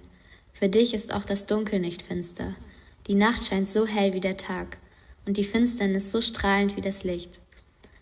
Für 0.52 0.68
dich 0.68 0.94
ist 0.94 1.12
auch 1.12 1.24
das 1.24 1.46
Dunkel 1.46 1.80
nicht 1.80 2.02
finster. 2.02 2.54
Die 3.06 3.14
Nacht 3.14 3.44
scheint 3.44 3.68
so 3.68 3.86
hell 3.86 4.14
wie 4.14 4.20
der 4.20 4.36
Tag 4.36 4.78
und 5.26 5.36
die 5.36 5.44
Finsternis 5.44 6.10
so 6.10 6.20
strahlend 6.20 6.76
wie 6.76 6.80
das 6.80 7.04
Licht. 7.04 7.40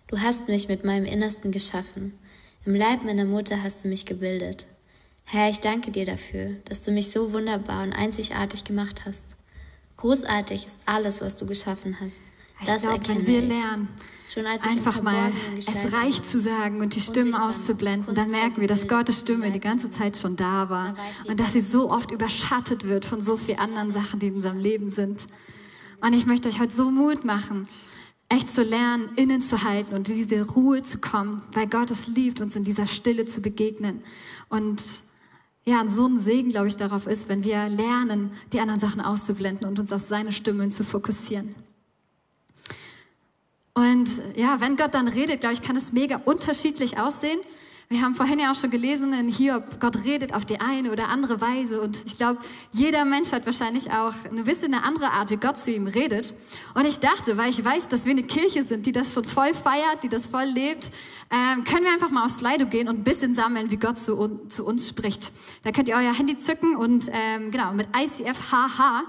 Du 0.06 0.18
hast 0.20 0.48
mich 0.48 0.68
mit 0.68 0.84
meinem 0.84 1.04
Innersten 1.04 1.52
geschaffen. 1.52 2.18
Im 2.64 2.74
Leib 2.74 3.02
meiner 3.04 3.24
Mutter 3.24 3.62
hast 3.62 3.84
du 3.84 3.88
mich 3.88 4.06
gebildet. 4.06 4.66
Herr, 5.30 5.50
ich 5.50 5.60
danke 5.60 5.90
dir 5.90 6.06
dafür, 6.06 6.56
dass 6.64 6.80
du 6.80 6.90
mich 6.90 7.10
so 7.10 7.34
wunderbar 7.34 7.82
und 7.82 7.92
einzigartig 7.92 8.64
gemacht 8.64 9.02
hast. 9.04 9.24
Großartig 9.98 10.64
ist 10.64 10.78
alles, 10.86 11.20
was 11.20 11.36
du 11.36 11.44
geschaffen 11.44 11.98
hast. 12.00 12.18
Das 12.64 12.82
ich 12.82 12.88
glaube, 12.88 13.08
wenn 13.08 13.26
wir 13.26 13.42
lernen, 13.42 13.88
einfach 14.62 15.02
mal 15.02 15.30
es 15.58 15.92
reicht 15.92 16.24
zu 16.24 16.40
sagen 16.40 16.80
und 16.80 16.94
die 16.94 17.02
Stimmen 17.02 17.34
auszublenden, 17.34 18.14
dann 18.14 18.30
merken 18.30 18.62
wir, 18.62 18.68
dass 18.68 18.88
Gottes 18.88 19.20
Stimme 19.20 19.50
die 19.50 19.60
ganze 19.60 19.90
Zeit 19.90 20.16
schon 20.16 20.36
da 20.36 20.70
war 20.70 20.96
und 21.26 21.38
dass 21.38 21.52
sie 21.52 21.60
so 21.60 21.90
oft 21.90 22.10
überschattet 22.10 22.84
wird 22.84 23.04
von 23.04 23.20
so 23.20 23.36
vielen 23.36 23.58
anderen 23.58 23.92
Sachen, 23.92 24.20
die 24.20 24.28
in 24.28 24.34
unserem 24.34 24.58
Leben 24.58 24.88
sind. 24.88 25.26
Und 26.00 26.14
ich 26.14 26.24
möchte 26.24 26.48
euch 26.48 26.58
heute 26.58 26.74
so 26.74 26.90
Mut 26.90 27.26
machen, 27.26 27.68
echt 28.30 28.48
zu 28.48 28.62
lernen, 28.62 29.10
innen 29.16 29.42
zu 29.42 29.62
halten 29.62 29.94
und 29.94 30.08
in 30.08 30.14
diese 30.14 30.46
Ruhe 30.48 30.82
zu 30.82 30.98
kommen, 30.98 31.42
weil 31.52 31.66
Gott 31.66 31.90
es 31.90 32.06
liebt, 32.06 32.40
uns 32.40 32.56
in 32.56 32.64
dieser 32.64 32.86
Stille 32.86 33.26
zu 33.26 33.42
begegnen. 33.42 34.02
Und 34.48 34.82
ja, 35.68 35.86
so 35.86 36.06
ein 36.06 36.18
Segen, 36.18 36.50
glaube 36.50 36.68
ich, 36.68 36.76
darauf 36.76 37.06
ist, 37.06 37.28
wenn 37.28 37.44
wir 37.44 37.68
lernen, 37.68 38.32
die 38.52 38.60
anderen 38.60 38.80
Sachen 38.80 39.02
auszublenden 39.02 39.68
und 39.68 39.78
uns 39.78 39.92
auf 39.92 40.00
seine 40.00 40.32
Stimmen 40.32 40.72
zu 40.72 40.82
fokussieren. 40.82 41.54
Und 43.74 44.08
ja, 44.34 44.60
wenn 44.60 44.76
Gott 44.76 44.94
dann 44.94 45.08
redet, 45.08 45.40
glaube 45.40 45.52
ich, 45.52 45.62
kann 45.62 45.76
es 45.76 45.92
mega 45.92 46.20
unterschiedlich 46.24 46.98
aussehen. 46.98 47.38
Wir 47.90 48.02
haben 48.02 48.14
vorhin 48.14 48.38
ja 48.38 48.52
auch 48.52 48.54
schon 48.54 48.68
gelesen 48.68 49.14
in 49.14 49.28
Hiob, 49.28 49.80
Gott 49.80 50.04
redet 50.04 50.34
auf 50.34 50.44
die 50.44 50.60
eine 50.60 50.92
oder 50.92 51.08
andere 51.08 51.40
Weise. 51.40 51.80
Und 51.80 52.04
ich 52.04 52.18
glaube, 52.18 52.38
jeder 52.70 53.06
Mensch 53.06 53.32
hat 53.32 53.46
wahrscheinlich 53.46 53.90
auch 53.90 54.12
eine 54.30 54.42
bisschen 54.42 54.74
eine 54.74 54.84
andere 54.84 55.10
Art, 55.12 55.30
wie 55.30 55.38
Gott 55.38 55.56
zu 55.56 55.70
ihm 55.70 55.86
redet. 55.86 56.34
Und 56.74 56.86
ich 56.86 56.98
dachte, 56.98 57.38
weil 57.38 57.48
ich 57.48 57.64
weiß, 57.64 57.88
dass 57.88 58.04
wir 58.04 58.10
eine 58.10 58.24
Kirche 58.24 58.64
sind, 58.64 58.84
die 58.84 58.92
das 58.92 59.14
schon 59.14 59.24
voll 59.24 59.54
feiert, 59.54 60.02
die 60.02 60.10
das 60.10 60.26
voll 60.26 60.44
lebt, 60.44 60.92
ähm, 61.30 61.64
können 61.64 61.84
wir 61.84 61.92
einfach 61.92 62.10
mal 62.10 62.26
aufs 62.26 62.36
Slido 62.36 62.66
gehen 62.66 62.90
und 62.90 62.98
ein 62.98 63.04
bisschen 63.04 63.32
sammeln, 63.32 63.70
wie 63.70 63.78
Gott 63.78 63.98
zu, 63.98 64.38
zu 64.48 64.66
uns 64.66 64.86
spricht. 64.86 65.32
Da 65.62 65.72
könnt 65.72 65.88
ihr 65.88 65.94
euer 65.94 66.12
Handy 66.12 66.36
zücken 66.36 66.76
und 66.76 67.08
ähm, 67.10 67.50
genau 67.50 67.72
mit 67.72 67.88
ICFHH 67.96 69.04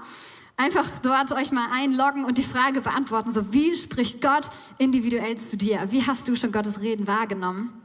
einfach 0.56 0.88
dort 1.02 1.32
euch 1.32 1.52
mal 1.52 1.68
einloggen 1.70 2.24
und 2.24 2.38
die 2.38 2.42
Frage 2.42 2.80
beantworten, 2.80 3.30
so 3.30 3.52
wie 3.52 3.76
spricht 3.76 4.22
Gott 4.22 4.48
individuell 4.78 5.36
zu 5.36 5.58
dir? 5.58 5.88
Wie 5.90 6.06
hast 6.06 6.28
du 6.28 6.34
schon 6.34 6.50
Gottes 6.50 6.80
Reden 6.80 7.06
wahrgenommen? 7.06 7.79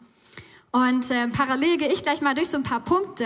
Und 0.75 1.09
äh, 1.09 1.29
parallel 1.29 1.77
gehe 1.77 1.87
ich 1.87 2.03
gleich 2.03 2.19
mal 2.19 2.33
durch 2.33 2.49
so 2.49 2.57
ein 2.57 2.63
paar 2.63 2.81
Punkte, 2.81 3.25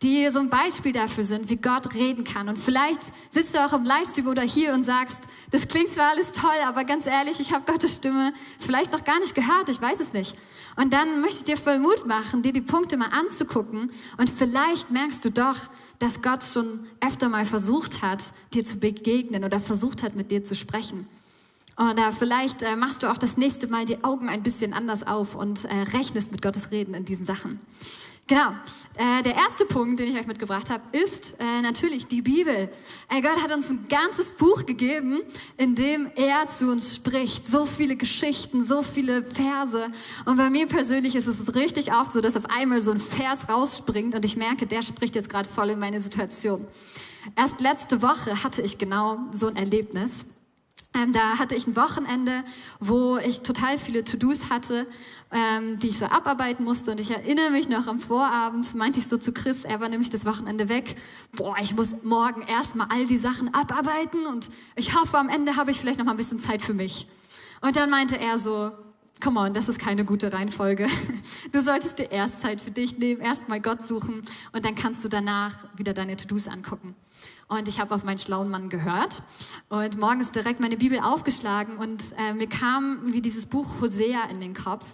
die 0.00 0.30
so 0.30 0.40
ein 0.40 0.48
Beispiel 0.48 0.92
dafür 0.92 1.24
sind, 1.24 1.50
wie 1.50 1.56
Gott 1.56 1.92
reden 1.92 2.24
kann. 2.24 2.48
Und 2.48 2.58
vielleicht 2.58 3.02
sitzt 3.30 3.54
du 3.54 3.62
auch 3.62 3.74
im 3.74 3.84
Livestream 3.84 4.28
oder 4.28 4.40
hier 4.40 4.72
und 4.72 4.82
sagst, 4.82 5.24
das 5.50 5.68
klingt 5.68 5.90
zwar 5.90 6.12
alles 6.12 6.32
toll, 6.32 6.56
aber 6.64 6.84
ganz 6.84 7.04
ehrlich, 7.04 7.38
ich 7.38 7.52
habe 7.52 7.70
Gottes 7.70 7.96
Stimme 7.96 8.32
vielleicht 8.58 8.92
noch 8.92 9.04
gar 9.04 9.18
nicht 9.18 9.34
gehört, 9.34 9.68
ich 9.68 9.78
weiß 9.78 10.00
es 10.00 10.14
nicht. 10.14 10.36
Und 10.76 10.94
dann 10.94 11.20
möchte 11.20 11.36
ich 11.40 11.44
dir 11.44 11.58
voll 11.58 11.78
Mut 11.78 12.06
machen, 12.06 12.40
dir 12.40 12.54
die 12.54 12.62
Punkte 12.62 12.96
mal 12.96 13.10
anzugucken. 13.10 13.90
Und 14.16 14.30
vielleicht 14.30 14.90
merkst 14.90 15.22
du 15.22 15.30
doch, 15.30 15.58
dass 15.98 16.22
Gott 16.22 16.44
schon 16.44 16.86
öfter 17.06 17.28
mal 17.28 17.44
versucht 17.44 18.00
hat, 18.00 18.32
dir 18.54 18.64
zu 18.64 18.78
begegnen 18.78 19.44
oder 19.44 19.60
versucht 19.60 20.02
hat, 20.02 20.16
mit 20.16 20.30
dir 20.30 20.44
zu 20.44 20.54
sprechen. 20.54 21.06
Oder 21.78 22.12
vielleicht 22.12 22.62
äh, 22.62 22.74
machst 22.74 23.02
du 23.02 23.10
auch 23.10 23.18
das 23.18 23.36
nächste 23.36 23.66
Mal 23.66 23.84
die 23.84 24.02
Augen 24.02 24.28
ein 24.28 24.42
bisschen 24.42 24.72
anders 24.72 25.06
auf 25.06 25.34
und 25.34 25.64
äh, 25.66 25.74
rechnest 25.92 26.32
mit 26.32 26.40
Gottes 26.40 26.70
Reden 26.70 26.94
in 26.94 27.04
diesen 27.04 27.26
Sachen. 27.26 27.60
Genau. 28.28 28.48
Äh, 28.96 29.22
der 29.22 29.36
erste 29.36 29.64
Punkt, 29.66 30.00
den 30.00 30.08
ich 30.08 30.18
euch 30.18 30.26
mitgebracht 30.26 30.68
habe, 30.68 30.82
ist 30.90 31.36
äh, 31.38 31.62
natürlich 31.62 32.08
die 32.08 32.22
Bibel. 32.22 32.68
Äh, 33.08 33.22
Gott 33.22 33.40
hat 33.40 33.54
uns 33.54 33.70
ein 33.70 33.86
ganzes 33.88 34.32
Buch 34.32 34.66
gegeben, 34.66 35.20
in 35.56 35.76
dem 35.76 36.10
er 36.16 36.48
zu 36.48 36.68
uns 36.68 36.96
spricht. 36.96 37.46
So 37.46 37.66
viele 37.66 37.94
Geschichten, 37.94 38.64
so 38.64 38.82
viele 38.82 39.22
Verse. 39.22 39.90
Und 40.24 40.38
bei 40.38 40.50
mir 40.50 40.66
persönlich 40.66 41.14
ist 41.14 41.28
es 41.28 41.54
richtig 41.54 41.92
oft 41.92 42.12
so, 42.12 42.20
dass 42.20 42.36
auf 42.36 42.46
einmal 42.46 42.80
so 42.80 42.90
ein 42.90 42.98
Vers 42.98 43.48
rausspringt 43.48 44.16
und 44.16 44.24
ich 44.24 44.36
merke, 44.36 44.66
der 44.66 44.82
spricht 44.82 45.14
jetzt 45.14 45.30
gerade 45.30 45.48
voll 45.48 45.70
in 45.70 45.78
meine 45.78 46.00
Situation. 46.00 46.66
Erst 47.36 47.60
letzte 47.60 48.02
Woche 48.02 48.42
hatte 48.42 48.60
ich 48.60 48.78
genau 48.78 49.18
so 49.30 49.46
ein 49.46 49.56
Erlebnis. 49.56 50.24
Ähm, 50.96 51.12
da 51.12 51.38
hatte 51.38 51.54
ich 51.54 51.66
ein 51.66 51.76
Wochenende, 51.76 52.44
wo 52.80 53.18
ich 53.18 53.40
total 53.40 53.78
viele 53.78 54.04
To-Dos 54.04 54.48
hatte, 54.48 54.86
ähm, 55.30 55.78
die 55.78 55.88
ich 55.88 55.98
so 55.98 56.06
abarbeiten 56.06 56.64
musste. 56.64 56.90
Und 56.90 57.00
ich 57.00 57.10
erinnere 57.10 57.50
mich 57.50 57.68
noch 57.68 57.86
am 57.86 58.00
Vorabend, 58.00 58.74
meinte 58.74 58.98
ich 58.98 59.06
so 59.06 59.18
zu 59.18 59.32
Chris, 59.32 59.64
er 59.64 59.80
war 59.80 59.88
nämlich 59.88 60.08
das 60.08 60.24
Wochenende 60.24 60.68
weg. 60.68 60.96
Boah, 61.32 61.56
ich 61.60 61.74
muss 61.74 62.02
morgen 62.02 62.42
erstmal 62.42 62.86
all 62.90 63.06
die 63.06 63.18
Sachen 63.18 63.52
abarbeiten 63.52 64.26
und 64.26 64.48
ich 64.74 64.98
hoffe, 64.98 65.18
am 65.18 65.28
Ende 65.28 65.56
habe 65.56 65.70
ich 65.70 65.78
vielleicht 65.78 65.98
noch 65.98 66.06
mal 66.06 66.12
ein 66.12 66.16
bisschen 66.16 66.40
Zeit 66.40 66.62
für 66.62 66.74
mich. 66.74 67.06
Und 67.60 67.76
dann 67.76 67.90
meinte 67.90 68.18
er 68.18 68.38
so, 68.38 68.72
Come 69.22 69.40
on, 69.40 69.54
das 69.54 69.70
ist 69.70 69.78
keine 69.78 70.04
gute 70.04 70.32
Reihenfolge. 70.32 70.88
Du 71.52 71.62
solltest 71.62 71.98
dir 71.98 72.10
erst 72.10 72.42
Zeit 72.42 72.60
für 72.60 72.70
dich 72.70 72.98
nehmen, 72.98 73.22
erst 73.22 73.48
mal 73.48 73.60
Gott 73.60 73.82
suchen 73.82 74.24
und 74.52 74.64
dann 74.64 74.74
kannst 74.74 75.04
du 75.04 75.08
danach 75.08 75.54
wieder 75.74 75.94
deine 75.94 76.16
To-Dos 76.16 76.48
angucken. 76.48 76.94
Und 77.48 77.68
ich 77.68 77.78
habe 77.78 77.94
auf 77.94 78.02
meinen 78.02 78.18
schlauen 78.18 78.50
Mann 78.50 78.68
gehört 78.70 79.22
und 79.68 79.98
morgens 79.98 80.32
direkt 80.32 80.58
meine 80.58 80.76
Bibel 80.76 80.98
aufgeschlagen 80.98 81.76
und 81.76 82.02
äh, 82.18 82.34
mir 82.34 82.48
kam 82.48 83.12
wie 83.12 83.20
dieses 83.20 83.46
Buch 83.46 83.80
Hosea 83.80 84.24
in 84.30 84.40
den 84.40 84.52
Kopf. 84.52 84.84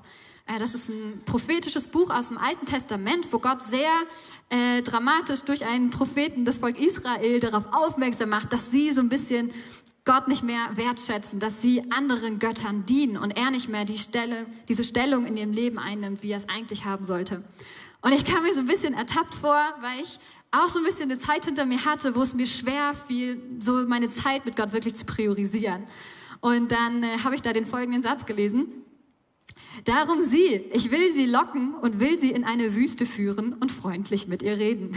Äh, 0.46 0.58
das 0.58 0.74
ist 0.74 0.90
ein 0.90 1.22
prophetisches 1.24 1.88
Buch 1.88 2.10
aus 2.10 2.28
dem 2.28 2.36
Alten 2.36 2.66
Testament, 2.66 3.28
wo 3.30 3.38
Gott 3.38 3.62
sehr 3.62 3.90
äh, 4.50 4.82
dramatisch 4.82 5.42
durch 5.42 5.64
einen 5.64 5.88
Propheten 5.88 6.44
das 6.44 6.58
Volk 6.58 6.78
Israel 6.78 7.40
darauf 7.40 7.64
aufmerksam 7.72 8.28
macht, 8.28 8.52
dass 8.52 8.70
sie 8.70 8.92
so 8.92 9.00
ein 9.00 9.08
bisschen 9.08 9.50
Gott 10.04 10.28
nicht 10.28 10.42
mehr 10.42 10.68
wertschätzen, 10.74 11.38
dass 11.38 11.62
sie 11.62 11.90
anderen 11.90 12.38
Göttern 12.38 12.84
dienen 12.84 13.16
und 13.16 13.30
er 13.30 13.50
nicht 13.50 13.68
mehr 13.68 13.86
die 13.86 13.98
Stelle, 13.98 14.46
diese 14.68 14.84
Stellung 14.84 15.24
in 15.24 15.36
ihrem 15.36 15.52
Leben 15.52 15.78
einnimmt, 15.78 16.22
wie 16.22 16.32
er 16.32 16.38
es 16.38 16.48
eigentlich 16.48 16.84
haben 16.84 17.06
sollte. 17.06 17.44
Und 18.02 18.12
ich 18.12 18.24
kam 18.24 18.42
mir 18.42 18.52
so 18.52 18.60
ein 18.60 18.66
bisschen 18.66 18.94
ertappt 18.94 19.34
vor, 19.36 19.62
weil 19.80 20.02
ich 20.02 20.18
auch 20.52 20.68
so 20.68 20.78
ein 20.78 20.84
bisschen 20.84 21.10
eine 21.10 21.18
Zeit 21.18 21.46
hinter 21.46 21.64
mir 21.64 21.84
hatte, 21.84 22.14
wo 22.14 22.22
es 22.22 22.34
mir 22.34 22.46
schwer 22.46 22.94
fiel, 22.94 23.42
so 23.58 23.86
meine 23.86 24.10
Zeit 24.10 24.44
mit 24.44 24.54
Gott 24.54 24.72
wirklich 24.72 24.94
zu 24.94 25.04
priorisieren. 25.04 25.84
Und 26.40 26.70
dann 26.70 27.02
äh, 27.02 27.18
habe 27.18 27.34
ich 27.34 27.42
da 27.42 27.52
den 27.52 27.66
folgenden 27.66 28.02
Satz 28.02 28.26
gelesen. 28.26 28.66
Darum 29.84 30.22
sie, 30.22 30.62
ich 30.72 30.90
will 30.90 31.12
sie 31.14 31.26
locken 31.26 31.74
und 31.74 31.98
will 31.98 32.18
sie 32.18 32.30
in 32.30 32.44
eine 32.44 32.74
Wüste 32.74 33.06
führen 33.06 33.54
und 33.54 33.72
freundlich 33.72 34.28
mit 34.28 34.42
ihr 34.42 34.58
reden. 34.58 34.94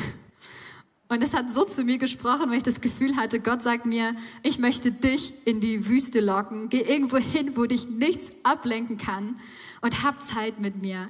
Und 1.07 1.23
es 1.23 1.33
hat 1.33 1.51
so 1.51 1.63
zu 1.63 1.83
mir 1.83 1.99
gesprochen, 1.99 2.49
weil 2.49 2.57
ich 2.57 2.63
das 2.63 2.81
Gefühl 2.81 3.15
hatte, 3.15 3.39
Gott 3.39 3.61
sagt 3.61 3.85
mir, 3.85 4.15
ich 4.41 4.57
möchte 4.57 4.91
dich 4.91 5.33
in 5.45 5.61
die 5.61 5.87
Wüste 5.87 6.19
locken. 6.19 6.67
Geh 6.69 6.81
irgendwo 6.81 7.17
hin, 7.17 7.51
wo 7.55 7.65
dich 7.65 7.87
nichts 7.87 8.31
ablenken 8.43 8.97
kann 8.97 9.39
und 9.81 10.03
hab 10.03 10.23
Zeit 10.23 10.59
mit 10.59 10.81
mir. 10.81 11.09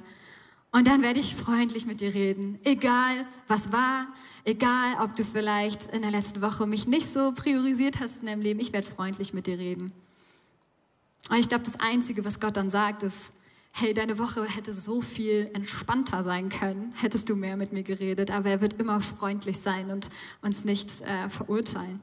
Und 0.76 0.86
dann 0.88 1.00
werde 1.00 1.20
ich 1.20 1.34
freundlich 1.34 1.86
mit 1.86 2.02
dir 2.02 2.12
reden. 2.12 2.58
Egal, 2.62 3.24
was 3.48 3.72
war, 3.72 4.08
egal, 4.44 4.96
ob 5.02 5.16
du 5.16 5.24
vielleicht 5.24 5.86
in 5.86 6.02
der 6.02 6.10
letzten 6.10 6.42
Woche 6.42 6.66
mich 6.66 6.86
nicht 6.86 7.10
so 7.10 7.32
priorisiert 7.32 7.98
hast 7.98 8.20
in 8.20 8.26
deinem 8.26 8.42
Leben, 8.42 8.60
ich 8.60 8.74
werde 8.74 8.86
freundlich 8.86 9.32
mit 9.32 9.46
dir 9.46 9.58
reden. 9.58 9.90
Und 11.30 11.38
ich 11.38 11.48
glaube, 11.48 11.64
das 11.64 11.80
Einzige, 11.80 12.26
was 12.26 12.40
Gott 12.40 12.58
dann 12.58 12.68
sagt, 12.68 13.04
ist, 13.04 13.32
hey, 13.72 13.94
deine 13.94 14.18
Woche 14.18 14.44
hätte 14.44 14.74
so 14.74 15.00
viel 15.00 15.50
entspannter 15.54 16.24
sein 16.24 16.50
können, 16.50 16.92
hättest 16.94 17.30
du 17.30 17.36
mehr 17.36 17.56
mit 17.56 17.72
mir 17.72 17.82
geredet, 17.82 18.30
aber 18.30 18.50
er 18.50 18.60
wird 18.60 18.74
immer 18.74 19.00
freundlich 19.00 19.60
sein 19.60 19.90
und 19.90 20.10
uns 20.42 20.66
nicht 20.66 21.00
äh, 21.00 21.30
verurteilen. 21.30 22.02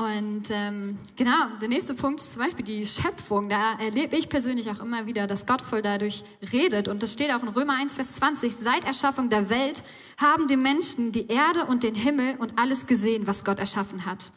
Und 0.00 0.44
ähm, 0.48 0.96
genau, 1.14 1.48
der 1.60 1.68
nächste 1.68 1.92
Punkt 1.92 2.22
ist 2.22 2.32
zum 2.32 2.40
Beispiel 2.40 2.64
die 2.64 2.86
Schöpfung. 2.86 3.50
Da 3.50 3.74
erlebe 3.78 4.16
ich 4.16 4.30
persönlich 4.30 4.70
auch 4.70 4.80
immer 4.80 5.04
wieder, 5.04 5.26
dass 5.26 5.44
Gott 5.44 5.60
voll 5.60 5.82
dadurch 5.82 6.24
redet. 6.54 6.88
Und 6.88 7.02
das 7.02 7.12
steht 7.12 7.30
auch 7.30 7.42
in 7.42 7.48
Römer 7.48 7.74
1, 7.74 7.92
Vers 7.92 8.14
20. 8.14 8.56
Seit 8.56 8.86
Erschaffung 8.86 9.28
der 9.28 9.50
Welt 9.50 9.84
haben 10.16 10.48
die 10.48 10.56
Menschen 10.56 11.12
die 11.12 11.28
Erde 11.28 11.66
und 11.66 11.82
den 11.82 11.94
Himmel 11.94 12.36
und 12.38 12.58
alles 12.58 12.86
gesehen, 12.86 13.26
was 13.26 13.44
Gott 13.44 13.58
erschaffen 13.58 14.06
hat 14.06 14.32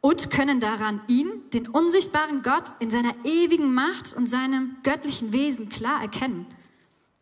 und 0.00 0.30
können 0.30 0.60
daran 0.60 1.00
ihn, 1.08 1.28
den 1.52 1.66
unsichtbaren 1.66 2.42
Gott, 2.42 2.72
in 2.78 2.92
seiner 2.92 3.12
ewigen 3.24 3.74
Macht 3.74 4.14
und 4.14 4.28
seinem 4.28 4.76
göttlichen 4.84 5.32
Wesen 5.32 5.68
klar 5.68 6.00
erkennen. 6.00 6.46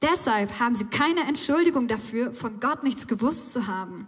Deshalb 0.03 0.61
haben 0.61 0.75
sie 0.75 0.85
keine 0.89 1.23
Entschuldigung 1.23 1.89
dafür, 1.89 2.35
von 2.35 2.61
Gott 2.61 2.85
nichts 2.85 3.07
gewusst 3.07 3.55
zu 3.55 3.67
haben. 3.67 4.07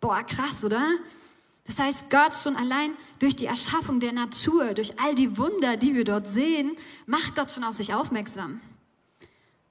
Boah, 0.00 0.22
krass, 0.22 0.64
oder? 0.64 0.86
Das 1.66 1.78
heißt, 1.78 2.10
Gott 2.10 2.34
schon 2.34 2.56
allein 2.56 2.92
durch 3.18 3.34
die 3.34 3.46
Erschaffung 3.46 4.00
der 4.00 4.12
Natur, 4.12 4.74
durch 4.74 5.00
all 5.00 5.14
die 5.14 5.36
Wunder, 5.36 5.76
die 5.76 5.94
wir 5.94 6.04
dort 6.04 6.28
sehen, 6.28 6.76
macht 7.06 7.34
Gott 7.34 7.50
schon 7.50 7.64
auf 7.64 7.74
sich 7.74 7.92
aufmerksam. 7.92 8.60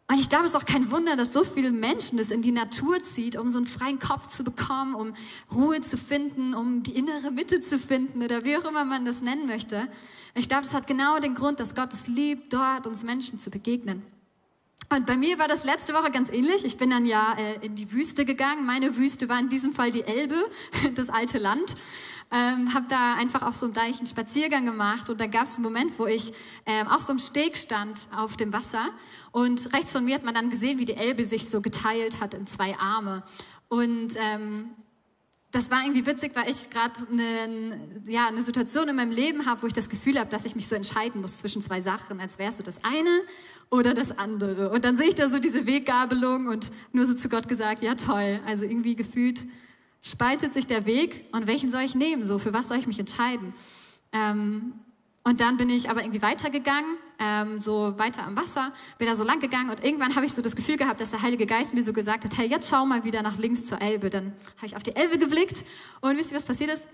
Und 0.07 0.19
ich 0.19 0.29
glaube, 0.29 0.45
es 0.45 0.51
ist 0.51 0.57
auch 0.57 0.65
kein 0.65 0.91
Wunder, 0.91 1.15
dass 1.15 1.33
so 1.33 1.43
viele 1.43 1.71
Menschen 1.71 2.19
das 2.19 2.29
in 2.29 2.43
die 2.43 2.51
Natur 2.51 3.01
zieht, 3.01 3.37
um 3.37 3.49
so 3.49 3.57
einen 3.57 3.65
freien 3.65 3.97
Kopf 3.97 4.27
zu 4.27 4.43
bekommen, 4.43 4.93
um 4.93 5.15
Ruhe 5.51 5.81
zu 5.81 5.97
finden, 5.97 6.53
um 6.53 6.83
die 6.83 6.95
innere 6.95 7.31
Mitte 7.31 7.59
zu 7.59 7.79
finden 7.79 8.21
oder 8.21 8.43
wie 8.45 8.55
auch 8.55 8.65
immer 8.65 8.85
man 8.85 9.05
das 9.05 9.21
nennen 9.21 9.47
möchte. 9.47 9.87
Ich 10.35 10.47
glaube, 10.47 10.63
es 10.63 10.75
hat 10.75 10.85
genau 10.85 11.17
den 11.19 11.33
Grund, 11.33 11.59
dass 11.59 11.73
Gott 11.73 11.91
es 11.91 12.05
liebt, 12.05 12.53
dort 12.53 12.85
uns 12.85 13.03
Menschen 13.03 13.39
zu 13.39 13.49
begegnen. 13.49 14.03
Und 14.89 15.05
bei 15.05 15.17
mir 15.17 15.39
war 15.39 15.47
das 15.47 15.63
letzte 15.63 15.93
Woche 15.93 16.11
ganz 16.11 16.29
ähnlich. 16.29 16.63
Ich 16.63 16.77
bin 16.77 16.89
dann 16.91 17.05
ja 17.05 17.35
äh, 17.37 17.65
in 17.65 17.75
die 17.75 17.91
Wüste 17.91 18.25
gegangen. 18.25 18.65
Meine 18.65 18.95
Wüste 18.97 19.29
war 19.29 19.39
in 19.39 19.49
diesem 19.49 19.73
Fall 19.73 19.91
die 19.91 20.03
Elbe, 20.03 20.35
das 20.95 21.09
alte 21.09 21.37
Land. 21.39 21.75
Ähm, 22.31 22.73
habe 22.73 22.85
da 22.89 23.15
einfach 23.15 23.43
auf 23.43 23.55
so 23.55 23.65
einem 23.65 23.73
Deich 23.73 23.97
einen 23.97 24.07
Spaziergang 24.07 24.65
gemacht. 24.65 25.09
Und 25.09 25.19
da 25.19 25.27
gab 25.27 25.45
es 25.45 25.55
einen 25.55 25.63
Moment, 25.63 25.97
wo 25.97 26.05
ich 26.05 26.33
ähm, 26.65 26.87
auf 26.87 27.01
so 27.01 27.09
einem 27.09 27.19
Steg 27.19 27.57
stand 27.57 28.07
auf 28.15 28.37
dem 28.37 28.53
Wasser. 28.53 28.89
Und 29.31 29.73
rechts 29.73 29.91
von 29.91 30.05
mir 30.05 30.15
hat 30.15 30.23
man 30.23 30.33
dann 30.33 30.49
gesehen, 30.49 30.79
wie 30.79 30.85
die 30.85 30.95
Elbe 30.95 31.25
sich 31.25 31.49
so 31.49 31.61
geteilt 31.61 32.21
hat 32.21 32.33
in 32.33 32.45
zwei 32.45 32.77
Arme. 32.77 33.23
Und 33.69 34.15
ähm, 34.17 34.69
das 35.51 35.71
war 35.71 35.83
irgendwie 35.83 36.05
witzig, 36.05 36.33
weil 36.35 36.49
ich 36.49 36.69
gerade 36.69 36.93
eine, 37.09 37.79
ja, 38.07 38.27
eine 38.27 38.43
Situation 38.43 38.89
in 38.89 38.95
meinem 38.97 39.11
Leben 39.11 39.45
habe, 39.45 39.61
wo 39.61 39.67
ich 39.67 39.73
das 39.73 39.89
Gefühl 39.89 40.19
habe, 40.19 40.29
dass 40.29 40.43
ich 40.43 40.53
mich 40.53 40.67
so 40.67 40.75
entscheiden 40.75 41.21
muss 41.21 41.37
zwischen 41.37 41.61
zwei 41.61 41.79
Sachen, 41.79 42.19
als 42.19 42.37
wärst 42.37 42.59
du 42.59 42.63
das 42.63 42.83
eine 42.83 43.21
oder 43.69 43.93
das 43.93 44.17
andere. 44.17 44.69
Und 44.69 44.85
dann 44.85 44.95
sehe 44.95 45.07
ich 45.07 45.15
da 45.15 45.29
so 45.29 45.39
diese 45.39 45.65
Weggabelung 45.65 46.47
und 46.47 46.71
nur 46.91 47.05
so 47.05 47.13
zu 47.13 47.29
Gott 47.29 47.47
gesagt, 47.47 47.81
ja 47.81 47.95
toll. 47.95 48.39
Also 48.45 48.65
irgendwie 48.65 48.95
gefühlt 48.95 49.45
spaltet 50.01 50.53
sich 50.53 50.67
der 50.67 50.85
Weg 50.85 51.25
und 51.31 51.47
welchen 51.47 51.71
soll 51.71 51.81
ich 51.81 51.95
nehmen? 51.95 52.25
So, 52.25 52.37
für 52.37 52.53
was 52.53 52.67
soll 52.67 52.77
ich 52.77 52.87
mich 52.87 52.99
entscheiden? 52.99 53.53
Ähm, 54.11 54.73
und 55.23 55.41
dann 55.41 55.57
bin 55.57 55.71
ich 55.71 55.89
aber 55.89 56.01
irgendwie 56.01 56.21
weitergegangen, 56.21 56.97
ähm, 57.17 57.59
so 57.59 57.97
weiter 57.97 58.23
am 58.23 58.37
Wasser, 58.37 58.71
bin 58.99 59.07
da 59.07 59.15
so 59.15 59.23
lang 59.23 59.39
gegangen 59.39 59.71
und 59.71 59.83
irgendwann 59.83 60.15
habe 60.15 60.27
ich 60.27 60.33
so 60.33 60.43
das 60.43 60.55
Gefühl 60.55 60.77
gehabt, 60.77 61.01
dass 61.01 61.09
der 61.09 61.23
Heilige 61.23 61.47
Geist 61.47 61.73
mir 61.73 61.81
so 61.81 61.93
gesagt 61.93 62.25
hat, 62.25 62.37
hey, 62.37 62.47
jetzt 62.47 62.69
schau 62.69 62.85
mal 62.85 63.03
wieder 63.03 63.23
nach 63.23 63.37
links 63.37 63.65
zur 63.65 63.81
Elbe. 63.81 64.11
Dann 64.11 64.33
habe 64.57 64.67
ich 64.67 64.75
auf 64.75 64.83
die 64.83 64.95
Elbe 64.95 65.17
geblickt 65.17 65.65
und 66.01 66.15
wisst 66.15 66.31
ihr, 66.31 66.37
was 66.37 66.45
passiert 66.45 66.71
ist? 66.71 66.87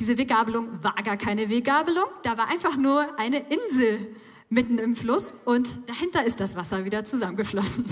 Diese 0.00 0.18
Weggabelung 0.18 0.82
war 0.82 0.94
gar 1.04 1.16
keine 1.16 1.48
Weggabelung, 1.48 2.06
da 2.24 2.36
war 2.36 2.48
einfach 2.48 2.76
nur 2.76 3.16
eine 3.18 3.38
Insel 3.48 4.08
mitten 4.48 4.78
im 4.78 4.96
Fluss 4.96 5.34
und 5.44 5.88
dahinter 5.88 6.24
ist 6.24 6.40
das 6.40 6.56
Wasser 6.56 6.84
wieder 6.84 7.04
zusammengeflossen. 7.04 7.84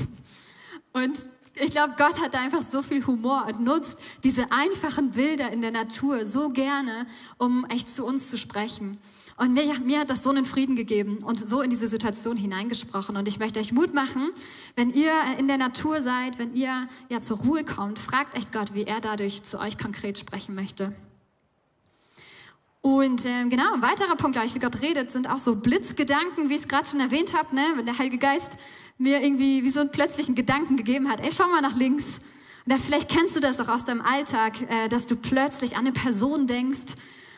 Und 0.92 1.19
ich 1.55 1.71
glaube, 1.71 1.95
Gott 1.97 2.21
hat 2.21 2.35
einfach 2.35 2.62
so 2.62 2.83
viel 2.83 3.07
Humor 3.07 3.47
und 3.49 3.64
nutzt 3.64 3.99
diese 4.25 4.53
einfachen 4.53 5.12
Bilder 5.12 5.51
in 5.51 5.62
der 5.62 5.71
Natur 5.71 6.27
so 6.27 6.51
gerne, 6.51 7.07
um 7.38 7.64
echt 7.66 7.88
zu 7.88 8.05
uns 8.05 8.31
zu 8.31 8.37
sprechen. 8.37 8.99
Und 9.38 9.53
mir, 9.53 9.79
mir 9.81 10.01
hat 10.01 10.11
das 10.11 10.23
so 10.23 10.31
einen 10.31 10.47
Frieden 10.47 10.77
gegeben 10.77 11.19
und 11.19 11.47
so 11.47 11.61
in 11.61 11.69
diese 11.69 11.88
Situation 11.88 12.37
hineingesprochen. 12.37 13.16
Und 13.16 13.29
ich 13.29 13.38
möchte 13.38 13.61
euch 13.61 13.73
Mut 13.73 13.92
machen, 13.92 14.31
wenn 14.77 14.90
ihr 14.92 15.12
in 15.38 15.49
der 15.49 15.59
Natur 15.59 16.01
seid, 16.01 16.38
wenn 16.38 16.55
ihr 16.55 16.88
ja 17.11 17.21
zur 17.21 17.38
Ruhe 17.38 17.64
kommt, 17.64 17.99
fragt 17.99 18.35
echt 18.35 18.53
Gott, 18.53 18.75
wie 18.75 18.85
er 18.85 19.01
dadurch 19.01 19.42
zu 19.42 19.59
euch 19.59 19.77
konkret 19.77 20.19
sprechen 20.19 20.55
möchte. 20.55 20.95
Und 22.87 23.27
äh, 23.27 23.44
genau, 23.49 23.75
ein 23.75 23.83
weiterer 23.83 24.14
Punkt, 24.14 24.37
gleich 24.37 24.55
wie 24.55 24.61
Gott 24.61 24.81
redet, 24.81 25.11
sind 25.11 25.29
auch 25.29 25.38
so 25.38 25.57
Blitzgedanken, 25.57 26.49
wie 26.51 26.55
ich 26.55 26.61
es 26.61 26.68
gerade 26.68 26.87
schon 26.87 27.01
erwähnt 27.01 27.37
habe, 27.37 27.53
ne? 27.53 27.62
wenn 27.75 27.85
der 27.85 27.99
Heilige 27.99 28.18
Geist 28.18 28.53
mir 28.96 29.20
irgendwie 29.20 29.64
wie 29.64 29.70
so 29.70 29.81
einen 29.81 29.90
plötzlichen 29.90 30.37
Gedanken 30.37 30.77
gegeben 30.77 31.09
hat, 31.09 31.20
ey, 31.20 31.31
schau 31.37 31.49
mal 31.49 31.61
nach 31.61 31.75
links. 31.75 32.05
Oder 32.64 32.77
vielleicht 32.77 33.09
kennst 33.09 33.35
du 33.35 33.40
das 33.40 33.59
auch 33.59 33.66
aus 33.66 33.85
deinem 33.85 34.03
Alltag, 34.03 34.61
äh, 34.70 34.88
dass 34.88 35.07
du 35.07 35.16
plötzlich 35.16 35.75
an 35.75 35.81
eine 35.81 35.90
Person 35.90 36.46
denkst 36.46 36.94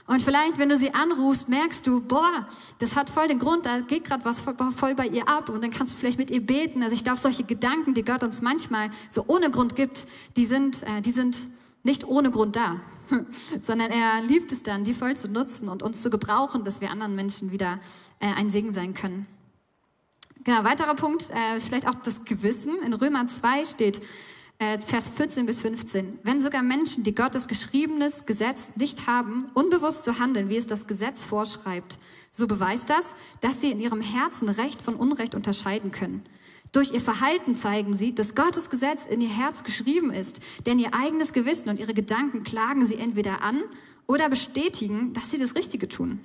und 0.06 0.22
vielleicht, 0.22 0.58
wenn 0.58 0.68
du 0.68 0.76
sie 0.76 0.92
anrufst, 0.92 1.48
merkst 1.48 1.86
du, 1.86 2.02
boah, 2.02 2.46
das 2.78 2.94
hat 2.94 3.08
voll 3.08 3.28
den 3.28 3.38
Grund, 3.38 3.64
da 3.64 3.80
geht 3.80 4.04
gerade 4.04 4.26
was 4.26 4.40
voll 4.40 4.94
bei 4.94 5.06
ihr 5.06 5.30
ab 5.30 5.48
und 5.48 5.62
dann 5.62 5.70
kannst 5.70 5.94
du 5.94 5.98
vielleicht 5.98 6.18
mit 6.18 6.30
ihr 6.30 6.44
beten. 6.44 6.82
Also 6.82 6.94
ich 6.94 7.04
glaube, 7.04 7.20
solche 7.20 7.44
Gedanken, 7.44 7.94
die 7.94 8.04
Gott 8.04 8.22
uns 8.22 8.42
manchmal 8.42 8.90
so 9.10 9.24
ohne 9.26 9.50
Grund 9.50 9.76
gibt, 9.76 10.06
die 10.36 10.44
sind, 10.44 10.82
äh, 10.82 11.00
die 11.00 11.10
sind 11.10 11.38
nicht 11.84 12.06
ohne 12.06 12.30
Grund 12.30 12.54
da, 12.54 12.80
sondern 13.60 13.90
er 13.90 14.22
liebt 14.22 14.52
es 14.52 14.62
dann, 14.62 14.84
die 14.84 14.94
voll 14.94 15.16
zu 15.16 15.28
nutzen 15.28 15.68
und 15.68 15.82
uns 15.82 16.02
zu 16.02 16.10
gebrauchen, 16.10 16.64
dass 16.64 16.80
wir 16.80 16.90
anderen 16.90 17.14
Menschen 17.14 17.50
wieder 17.50 17.80
äh, 18.20 18.26
ein 18.34 18.50
Segen 18.50 18.72
sein 18.72 18.94
können. 18.94 19.26
Genau, 20.44 20.64
weiterer 20.64 20.94
Punkt, 20.94 21.30
äh, 21.30 21.60
vielleicht 21.60 21.86
auch 21.86 21.94
das 21.96 22.24
Gewissen. 22.24 22.80
In 22.82 22.92
Römer 22.94 23.26
2 23.26 23.64
steht, 23.64 24.00
äh, 24.58 24.80
Vers 24.80 25.08
14 25.10 25.46
bis 25.46 25.60
15. 25.60 26.18
Wenn 26.22 26.40
sogar 26.40 26.62
Menschen, 26.62 27.04
die 27.04 27.14
Gottes 27.14 27.48
geschriebenes 27.48 28.26
Gesetz 28.26 28.70
nicht 28.76 29.06
haben, 29.06 29.50
unbewusst 29.54 30.04
so 30.04 30.18
handeln, 30.18 30.48
wie 30.48 30.56
es 30.56 30.66
das 30.66 30.86
Gesetz 30.86 31.24
vorschreibt, 31.24 31.98
so 32.32 32.46
beweist 32.46 32.90
das, 32.90 33.14
dass 33.40 33.60
sie 33.60 33.70
in 33.70 33.80
ihrem 33.80 34.00
Herzen 34.00 34.48
Recht 34.48 34.82
von 34.82 34.96
Unrecht 34.96 35.34
unterscheiden 35.34 35.90
können. 35.90 36.24
Durch 36.72 36.92
ihr 36.92 37.00
Verhalten 37.00 37.54
zeigen 37.54 37.94
sie, 37.94 38.14
dass 38.14 38.34
Gottes 38.34 38.70
Gesetz 38.70 39.06
in 39.06 39.20
ihr 39.20 39.28
Herz 39.28 39.64
geschrieben 39.64 40.12
ist, 40.12 40.40
denn 40.66 40.78
ihr 40.78 40.94
eigenes 40.94 41.32
Gewissen 41.32 41.68
und 41.70 41.78
ihre 41.78 41.94
Gedanken 41.94 42.42
klagen 42.42 42.86
sie 42.86 42.96
entweder 42.96 43.42
an 43.42 43.62
oder 44.06 44.28
bestätigen, 44.28 45.12
dass 45.12 45.30
sie 45.30 45.38
das 45.38 45.54
Richtige 45.54 45.88
tun. 45.88 46.20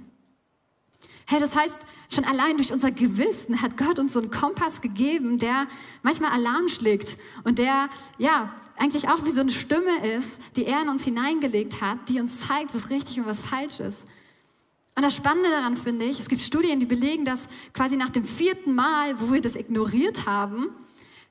Hey, 1.26 1.40
das 1.40 1.56
heißt, 1.56 1.80
schon 2.14 2.26
allein 2.26 2.58
durch 2.58 2.74
unser 2.74 2.92
Gewissen 2.92 3.62
hat 3.62 3.78
Gott 3.78 3.98
uns 3.98 4.14
so 4.14 4.20
einen 4.20 4.30
Kompass 4.30 4.82
gegeben, 4.82 5.38
der 5.38 5.68
manchmal 6.02 6.32
Alarm 6.32 6.68
schlägt 6.68 7.18
und 7.46 7.60
der, 7.60 7.90
ja, 8.18 8.54
eigentlich 8.78 9.08
auch 9.08 9.24
wie 9.24 9.32
so 9.32 9.42
eine 9.42 9.52
Stimme 9.52 10.06
ist, 10.06 10.42
die 10.58 10.66
er 10.66 10.82
in 10.82 10.90
uns 10.90 11.06
hineingelegt 11.06 11.80
hat, 11.80 12.10
die 12.10 12.20
uns 12.20 12.42
zeigt, 12.42 12.76
was 12.76 12.90
richtig 12.90 13.20
und 13.20 13.26
was 13.26 13.40
falsch 13.40 13.80
ist. 13.80 14.06
Und 14.96 15.04
das 15.04 15.16
Spannende 15.16 15.50
daran 15.50 15.76
finde 15.76 16.06
ich, 16.06 16.20
es 16.20 16.30
gibt 16.30 16.42
Studien, 16.42 16.80
die 16.80 16.86
belegen, 16.86 17.26
dass 17.26 17.48
quasi 17.74 17.98
nach 17.98 18.12
dem 18.12 18.26
vierten 18.26 18.76
Mal, 18.76 19.20
wo 19.20 19.32
wir 19.32 19.42
das 19.42 19.56
ignoriert 19.56 20.28
haben, 20.28 20.70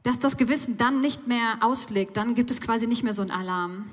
dass 0.03 0.18
das 0.18 0.37
Gewissen 0.37 0.77
dann 0.77 1.01
nicht 1.01 1.29
mehr 1.29 1.59
ausschlägt. 1.61 2.16
Dann 2.16 2.35
gibt 2.35 2.51
es 2.51 2.61
quasi 2.61 2.87
nicht 2.87 3.05
mehr 3.05 3.14
so 3.14 3.22
einen 3.22 3.31
Alarm. 3.31 3.85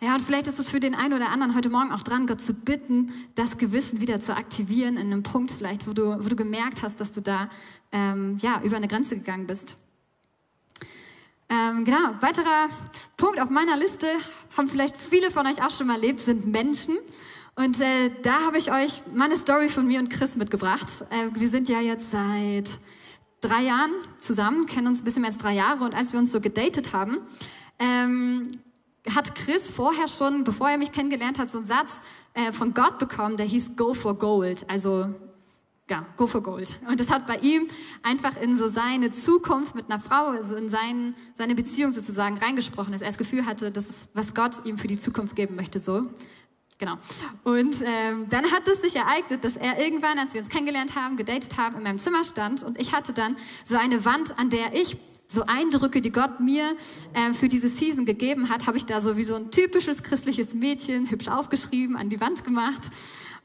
Ja, 0.00 0.14
und 0.14 0.22
vielleicht 0.22 0.46
ist 0.46 0.58
es 0.58 0.68
für 0.68 0.80
den 0.80 0.94
einen 0.94 1.14
oder 1.14 1.30
anderen 1.30 1.54
heute 1.54 1.70
Morgen 1.70 1.92
auch 1.92 2.02
dran, 2.02 2.26
Gott 2.26 2.40
zu 2.40 2.52
bitten, 2.52 3.12
das 3.36 3.58
Gewissen 3.58 4.00
wieder 4.00 4.20
zu 4.20 4.36
aktivieren 4.36 4.96
in 4.96 5.12
einem 5.12 5.22
Punkt 5.22 5.50
vielleicht, 5.50 5.86
wo 5.86 5.92
du, 5.92 6.22
wo 6.22 6.28
du 6.28 6.36
gemerkt 6.36 6.82
hast, 6.82 7.00
dass 7.00 7.12
du 7.12 7.22
da 7.22 7.48
ähm, 7.92 8.38
ja, 8.40 8.60
über 8.62 8.76
eine 8.76 8.88
Grenze 8.88 9.16
gegangen 9.16 9.46
bist. 9.46 9.76
Ähm, 11.48 11.84
genau, 11.84 12.16
weiterer 12.20 12.68
Punkt 13.16 13.40
auf 13.40 13.50
meiner 13.50 13.76
Liste, 13.76 14.08
haben 14.56 14.68
vielleicht 14.68 14.96
viele 14.96 15.30
von 15.30 15.46
euch 15.46 15.62
auch 15.62 15.70
schon 15.70 15.86
mal 15.86 15.94
erlebt, 15.94 16.20
sind 16.20 16.46
Menschen. 16.46 16.96
Und 17.56 17.80
äh, 17.80 18.10
da 18.22 18.40
habe 18.42 18.58
ich 18.58 18.72
euch 18.72 19.02
meine 19.14 19.36
Story 19.36 19.68
von 19.68 19.86
mir 19.86 20.00
und 20.00 20.10
Chris 20.10 20.36
mitgebracht. 20.36 20.88
Äh, 21.10 21.28
wir 21.38 21.48
sind 21.48 21.68
ja 21.68 21.80
jetzt 21.80 22.10
seit 22.10 22.78
drei 23.40 23.62
Jahren 23.62 23.92
zusammen, 24.18 24.66
kennen 24.66 24.88
uns 24.88 25.00
ein 25.00 25.04
bisschen 25.04 25.22
mehr 25.22 25.30
als 25.30 25.38
drei 25.38 25.52
Jahre. 25.52 25.84
Und 25.84 25.94
als 25.94 26.12
wir 26.12 26.18
uns 26.18 26.32
so 26.32 26.40
gedatet 26.40 26.92
haben, 26.92 27.18
ähm, 27.78 28.50
hat 29.14 29.34
Chris 29.34 29.70
vorher 29.70 30.08
schon, 30.08 30.42
bevor 30.44 30.68
er 30.70 30.78
mich 30.78 30.90
kennengelernt 30.90 31.38
hat, 31.38 31.50
so 31.50 31.58
einen 31.58 31.66
Satz 31.66 32.00
äh, 32.32 32.52
von 32.52 32.74
Gott 32.74 32.98
bekommen, 32.98 33.36
der 33.36 33.46
hieß 33.46 33.76
Go 33.76 33.94
for 33.94 34.18
Gold. 34.18 34.68
Also 34.68 35.14
ja, 35.88 36.06
go 36.16 36.26
for 36.26 36.42
gold. 36.42 36.78
Und 36.88 36.98
das 36.98 37.10
hat 37.10 37.26
bei 37.26 37.36
ihm 37.36 37.68
einfach 38.02 38.40
in 38.40 38.56
so 38.56 38.68
seine 38.68 39.12
Zukunft 39.12 39.74
mit 39.74 39.90
einer 39.90 40.00
Frau, 40.00 40.28
also 40.28 40.56
in 40.56 40.70
seinen, 40.70 41.14
seine 41.34 41.54
Beziehung 41.54 41.92
sozusagen 41.92 42.38
reingesprochen, 42.38 42.92
dass 42.92 43.02
er 43.02 43.08
das 43.08 43.18
Gefühl 43.18 43.44
hatte, 43.44 43.70
das 43.70 43.90
ist, 43.90 44.08
was 44.14 44.32
Gott 44.32 44.64
ihm 44.64 44.78
für 44.78 44.86
die 44.86 44.98
Zukunft 44.98 45.36
geben 45.36 45.56
möchte, 45.56 45.80
so. 45.80 46.06
Genau. 46.78 46.98
Und 47.44 47.76
ähm, 47.84 48.28
dann 48.30 48.50
hat 48.50 48.66
es 48.66 48.82
sich 48.82 48.96
ereignet, 48.96 49.44
dass 49.44 49.56
er 49.56 49.78
irgendwann, 49.78 50.18
als 50.18 50.34
wir 50.34 50.40
uns 50.40 50.48
kennengelernt 50.48 50.96
haben, 50.96 51.16
gedatet 51.16 51.56
haben, 51.56 51.76
in 51.76 51.84
meinem 51.84 52.00
Zimmer 52.00 52.24
stand 52.24 52.64
und 52.64 52.80
ich 52.80 52.92
hatte 52.92 53.12
dann 53.12 53.36
so 53.64 53.76
eine 53.76 54.04
Wand, 54.04 54.38
an 54.38 54.50
der 54.50 54.74
ich 54.74 54.96
so 55.28 55.44
Eindrücke, 55.46 56.00
die 56.00 56.10
Gott 56.10 56.40
mir 56.40 56.76
äh, 57.12 57.32
für 57.32 57.48
diese 57.48 57.68
Season 57.68 58.04
gegeben 58.04 58.48
hat, 58.48 58.66
habe 58.66 58.76
ich 58.76 58.86
da 58.86 59.00
so 59.00 59.16
wie 59.16 59.24
so 59.24 59.34
ein 59.34 59.50
typisches 59.50 60.02
christliches 60.02 60.54
Mädchen 60.54 61.10
hübsch 61.10 61.28
aufgeschrieben, 61.28 61.96
an 61.96 62.10
die 62.10 62.20
Wand 62.20 62.44
gemacht. 62.44 62.82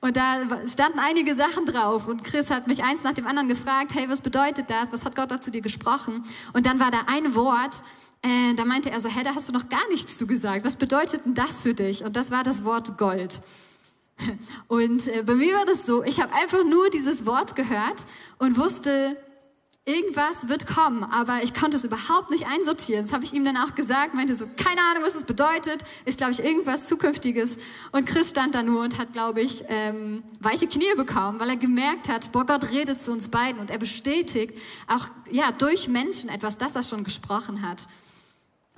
Und 0.02 0.15
da 0.15 0.65
standen 0.65 1.00
einige 1.00 1.36
Sachen 1.36 1.65
drauf. 1.65 2.08
Und 2.08 2.24
Chris 2.24 2.50
hat 2.50 2.68
mich 2.68 2.84
eins 2.84 3.04
nach 3.04 3.13
dem 3.13 3.28
anderen 3.28 3.50
gefragt, 3.50 3.94
hey, 3.94 4.08
was 4.08 4.22
bedeutet 4.22 4.70
das? 4.70 4.94
Was 4.94 5.04
hat 5.04 5.15
Gott 5.15 5.30
da 5.30 5.42
zu 5.42 5.52
dir 5.52 5.62
gesprochen? 5.62 6.24
Und 6.54 6.65
dann 6.65 6.80
war 6.80 6.89
da 6.89 7.04
ein 7.08 7.36
Wort, 7.36 7.84
äh, 8.22 8.54
da 8.56 8.66
meinte 8.66 8.92
er 8.92 9.00
so, 9.00 9.10
hey, 9.10 9.24
da 9.24 9.36
hast 9.36 9.48
du 9.48 9.54
noch 9.54 9.70
gar 9.70 9.88
nichts 9.90 10.18
zugesagt. 10.18 10.66
Was 10.66 10.76
bedeutet 10.76 11.26
denn 11.26 11.34
das 11.34 11.62
für 11.62 11.74
dich? 11.74 12.04
Und 12.04 12.16
das 12.16 12.32
war 12.32 12.44
das 12.44 12.64
Wort 12.64 12.98
Gold. 12.98 13.42
Und 14.68 15.08
äh, 15.08 15.24
bei 15.24 15.36
mir 15.36 15.56
war 15.56 15.66
das 15.66 15.86
so, 15.86 16.04
ich 16.04 16.20
habe 16.20 16.34
einfach 16.34 16.64
nur 16.66 16.90
dieses 16.90 17.26
Wort 17.26 17.56
gehört 17.56 18.06
und 18.38 18.58
wusste, 18.58 19.16
irgendwas 19.86 20.50
wird 20.50 20.68
kommen, 20.68 21.04
aber 21.04 21.42
ich 21.42 21.54
konnte 21.54 21.78
es 21.78 21.84
überhaupt 21.84 22.30
nicht 22.30 22.46
einsortieren. 22.46 23.06
Das 23.06 23.14
habe 23.14 23.24
ich 23.24 23.34
ihm 23.34 23.44
dann 23.44 23.58
auch 23.58 23.74
gesagt, 23.76 24.14
meinte 24.14 24.36
so, 24.36 24.46
keine 24.56 24.82
Ahnung, 24.82 25.04
was 25.04 25.16
es 25.16 25.24
bedeutet, 25.24 25.84
ist, 26.06 26.18
glaube 26.18 26.34
ich, 26.34 26.44
irgendwas 26.44 26.88
Zukünftiges. 26.88 27.58
Und 27.92 28.06
Chris 28.06 28.30
stand 28.30 28.54
da 28.56 28.62
nur 28.62 28.84
und 28.84 29.00
hat, 29.00 29.14
glaube 29.14 29.42
ich, 29.42 29.64
ähm, 29.68 30.24
weiche 30.40 30.68
Knie 30.68 30.94
bekommen, 30.96 31.40
weil 31.40 31.50
er 31.50 31.56
gemerkt 31.56 32.08
hat, 32.08 32.32
boah, 32.32 32.46
Gott 32.46 32.70
redet 32.70 33.02
zu 33.02 33.12
uns 33.12 33.30
beiden 33.30 33.60
und 33.60 33.72
er 33.72 33.80
bestätigt 33.80 34.58
auch 34.88 35.08
ja 35.32 35.52
durch 35.52 35.88
Menschen 35.88 36.30
etwas, 36.30 36.58
das 36.58 36.76
er 36.76 36.84
schon 36.84 37.04
gesprochen 37.04 37.68
hat. 37.68 37.88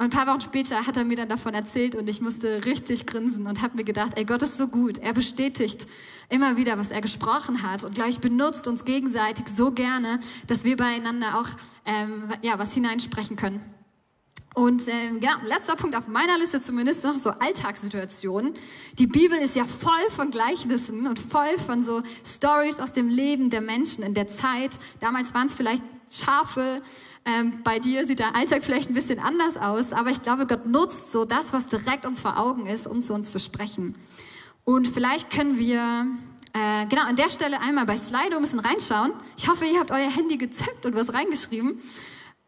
Und 0.01 0.07
ein 0.07 0.25
paar 0.25 0.25
Wochen 0.25 0.41
später 0.41 0.87
hat 0.87 0.97
er 0.97 1.05
mir 1.05 1.15
dann 1.15 1.29
davon 1.29 1.53
erzählt 1.53 1.93
und 1.93 2.09
ich 2.09 2.21
musste 2.21 2.65
richtig 2.65 3.05
grinsen 3.05 3.45
und 3.45 3.61
habe 3.61 3.77
mir 3.77 3.83
gedacht, 3.83 4.13
ey, 4.15 4.25
Gott 4.25 4.41
ist 4.41 4.57
so 4.57 4.67
gut. 4.67 4.97
Er 4.97 5.13
bestätigt 5.13 5.85
immer 6.27 6.57
wieder, 6.57 6.79
was 6.79 6.89
er 6.89 7.01
gesprochen 7.01 7.61
hat 7.61 7.83
und 7.83 7.93
gleich 7.93 8.17
benutzt 8.19 8.67
uns 8.67 8.83
gegenseitig 8.83 9.47
so 9.47 9.71
gerne, 9.71 10.19
dass 10.47 10.63
wir 10.63 10.75
beieinander 10.75 11.39
auch 11.39 11.49
ähm, 11.85 12.33
ja, 12.41 12.57
was 12.57 12.73
hineinsprechen 12.73 13.35
können. 13.35 13.63
Und 14.55 14.87
ähm, 14.87 15.19
ja, 15.21 15.39
letzter 15.45 15.75
Punkt 15.75 15.95
auf 15.95 16.07
meiner 16.07 16.35
Liste 16.39 16.61
zumindest 16.61 17.03
noch 17.03 17.19
so 17.19 17.29
Alltagssituationen. 17.29 18.55
Die 18.97 19.05
Bibel 19.05 19.37
ist 19.37 19.55
ja 19.55 19.65
voll 19.65 20.09
von 20.15 20.31
Gleichnissen 20.31 21.05
und 21.05 21.19
voll 21.19 21.59
von 21.63 21.83
so 21.83 22.01
Stories 22.25 22.79
aus 22.79 22.91
dem 22.91 23.07
Leben 23.07 23.51
der 23.51 23.61
Menschen 23.61 24.03
in 24.03 24.15
der 24.15 24.25
Zeit. 24.25 24.79
Damals 24.99 25.35
waren 25.35 25.45
es 25.45 25.53
vielleicht 25.53 25.83
Schafe, 26.11 26.81
ähm, 27.25 27.63
bei 27.63 27.79
dir 27.79 28.05
sieht 28.05 28.19
der 28.19 28.35
Alltag 28.35 28.63
vielleicht 28.63 28.89
ein 28.89 28.93
bisschen 28.93 29.19
anders 29.19 29.57
aus, 29.57 29.93
aber 29.93 30.09
ich 30.09 30.21
glaube, 30.21 30.45
Gott 30.45 30.65
nutzt 30.65 31.11
so 31.11 31.25
das, 31.25 31.53
was 31.53 31.67
direkt 31.67 32.05
uns 32.05 32.21
vor 32.21 32.37
Augen 32.37 32.67
ist, 32.67 32.85
um 32.85 33.01
zu 33.01 33.13
uns 33.13 33.31
zu 33.31 33.39
sprechen. 33.39 33.95
Und 34.63 34.87
vielleicht 34.87 35.29
können 35.29 35.57
wir 35.57 36.05
äh, 36.53 36.85
genau 36.87 37.03
an 37.03 37.15
der 37.15 37.29
Stelle 37.29 37.61
einmal 37.61 37.85
bei 37.85 37.95
Slido 37.95 38.35
ein 38.35 38.41
bisschen 38.41 38.59
reinschauen. 38.59 39.13
Ich 39.37 39.47
hoffe, 39.47 39.65
ihr 39.65 39.79
habt 39.79 39.91
euer 39.91 40.09
Handy 40.09 40.37
gezückt 40.37 40.85
und 40.85 40.95
was 40.95 41.13
reingeschrieben. 41.13 41.81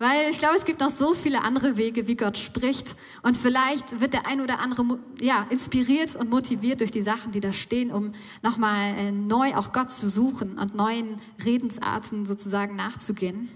Weil 0.04 0.30
ich 0.30 0.38
glaube, 0.38 0.58
es 0.58 0.66
gibt 0.66 0.82
noch 0.82 0.90
so 0.90 1.14
viele 1.14 1.44
andere 1.44 1.78
Wege, 1.78 2.08
wie 2.08 2.18
Gott 2.18 2.38
spricht. 2.38 2.98
Und 3.22 3.38
vielleicht 3.38 4.02
wird 4.02 4.12
der 4.12 4.28
ein 4.28 4.42
oder 4.42 4.60
andere 4.60 5.00
ja, 5.18 5.48
inspiriert 5.50 6.18
und 6.18 6.30
motiviert 6.30 6.82
durch 6.82 6.92
die 6.92 7.00
Sachen, 7.00 7.32
die 7.32 7.40
da 7.40 7.54
stehen, 7.54 7.90
um 7.90 8.12
nochmal 8.42 8.98
äh, 8.98 9.12
neu 9.14 9.56
auch 9.56 9.72
Gott 9.72 9.92
zu 9.92 10.10
suchen 10.10 10.58
und 10.60 10.76
neuen 10.76 11.22
Redensarten 11.46 12.26
sozusagen 12.26 12.76
nachzugehen. 12.76 13.48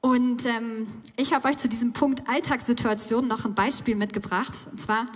Und 0.00 0.46
ähm, 0.46 0.86
ich 1.16 1.34
habe 1.34 1.46
euch 1.46 1.58
zu 1.58 1.68
diesem 1.68 1.92
Punkt 1.92 2.26
Alltagssituation 2.26 3.28
noch 3.28 3.44
ein 3.44 3.54
Beispiel 3.54 3.94
mitgebracht. 3.94 4.68
Und 4.72 4.80
zwar 4.80 5.08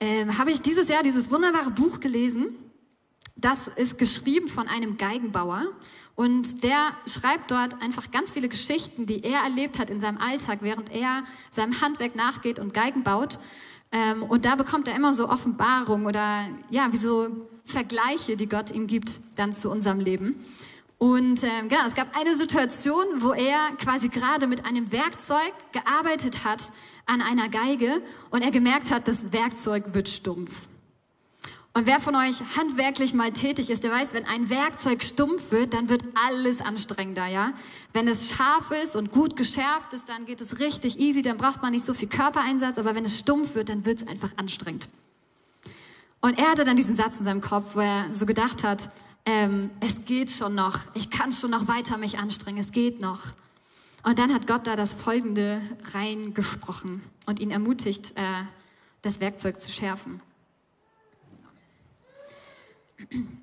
ähm, 0.00 0.36
habe 0.36 0.50
ich 0.50 0.62
dieses 0.62 0.88
Jahr 0.88 1.04
dieses 1.04 1.30
wunderbare 1.30 1.70
Buch 1.70 2.00
gelesen. 2.00 2.56
Das 3.36 3.68
ist 3.68 3.98
geschrieben 3.98 4.48
von 4.48 4.66
einem 4.66 4.96
Geigenbauer. 4.96 5.62
Und 6.18 6.64
der 6.64 6.94
schreibt 7.06 7.52
dort 7.52 7.80
einfach 7.80 8.10
ganz 8.10 8.32
viele 8.32 8.48
Geschichten, 8.48 9.06
die 9.06 9.22
er 9.22 9.42
erlebt 9.42 9.78
hat 9.78 9.88
in 9.88 10.00
seinem 10.00 10.18
Alltag, 10.18 10.58
während 10.62 10.90
er 10.90 11.22
seinem 11.48 11.80
Handwerk 11.80 12.16
nachgeht 12.16 12.58
und 12.58 12.74
Geigen 12.74 13.04
baut. 13.04 13.38
Ähm, 13.92 14.24
und 14.24 14.44
da 14.44 14.56
bekommt 14.56 14.88
er 14.88 14.96
immer 14.96 15.14
so 15.14 15.28
Offenbarungen 15.28 16.08
oder 16.08 16.48
ja, 16.70 16.88
wie 16.90 16.96
so 16.96 17.28
Vergleiche, 17.64 18.36
die 18.36 18.48
Gott 18.48 18.72
ihm 18.72 18.88
gibt, 18.88 19.20
dann 19.36 19.52
zu 19.52 19.70
unserem 19.70 20.00
Leben. 20.00 20.44
Und 20.98 21.44
ähm, 21.44 21.68
genau, 21.68 21.86
es 21.86 21.94
gab 21.94 22.08
eine 22.18 22.34
Situation, 22.34 23.04
wo 23.18 23.32
er 23.32 23.76
quasi 23.80 24.08
gerade 24.08 24.48
mit 24.48 24.66
einem 24.66 24.90
Werkzeug 24.90 25.52
gearbeitet 25.70 26.42
hat 26.42 26.72
an 27.06 27.22
einer 27.22 27.48
Geige 27.48 28.02
und 28.30 28.42
er 28.42 28.50
gemerkt 28.50 28.90
hat, 28.90 29.06
das 29.06 29.32
Werkzeug 29.32 29.94
wird 29.94 30.08
stumpf. 30.08 30.62
Und 31.78 31.86
wer 31.86 32.00
von 32.00 32.16
euch 32.16 32.40
handwerklich 32.56 33.14
mal 33.14 33.32
tätig 33.32 33.70
ist, 33.70 33.84
der 33.84 33.92
weiß, 33.92 34.12
wenn 34.12 34.24
ein 34.24 34.50
Werkzeug 34.50 35.00
stumpf 35.04 35.52
wird, 35.52 35.74
dann 35.74 35.88
wird 35.88 36.02
alles 36.26 36.60
anstrengender, 36.60 37.28
ja? 37.28 37.52
Wenn 37.92 38.08
es 38.08 38.30
scharf 38.30 38.72
ist 38.82 38.96
und 38.96 39.12
gut 39.12 39.36
geschärft 39.36 39.92
ist, 39.92 40.08
dann 40.08 40.26
geht 40.26 40.40
es 40.40 40.58
richtig 40.58 40.98
easy, 40.98 41.22
dann 41.22 41.36
braucht 41.36 41.62
man 41.62 41.70
nicht 41.70 41.86
so 41.86 41.94
viel 41.94 42.08
Körpereinsatz, 42.08 42.78
aber 42.78 42.96
wenn 42.96 43.04
es 43.04 43.20
stumpf 43.20 43.54
wird, 43.54 43.68
dann 43.68 43.84
wird 43.84 44.02
es 44.02 44.08
einfach 44.08 44.32
anstrengend. 44.34 44.88
Und 46.20 46.36
er 46.36 46.50
hatte 46.50 46.64
dann 46.64 46.76
diesen 46.76 46.96
Satz 46.96 47.20
in 47.20 47.24
seinem 47.24 47.40
Kopf, 47.40 47.76
wo 47.76 47.78
er 47.78 48.12
so 48.12 48.26
gedacht 48.26 48.64
hat, 48.64 48.90
ähm, 49.24 49.70
es 49.78 50.04
geht 50.04 50.32
schon 50.32 50.56
noch, 50.56 50.80
ich 50.94 51.10
kann 51.10 51.30
schon 51.30 51.52
noch 51.52 51.68
weiter 51.68 51.96
mich 51.96 52.18
anstrengen, 52.18 52.58
es 52.58 52.72
geht 52.72 53.00
noch. 53.00 53.20
Und 54.02 54.18
dann 54.18 54.34
hat 54.34 54.48
Gott 54.48 54.66
da 54.66 54.74
das 54.74 54.94
Folgende 54.94 55.62
reingesprochen 55.94 57.04
und 57.26 57.38
ihn 57.38 57.52
ermutigt, 57.52 58.14
äh, 58.16 58.42
das 59.02 59.20
Werkzeug 59.20 59.60
zu 59.60 59.70
schärfen. 59.70 60.20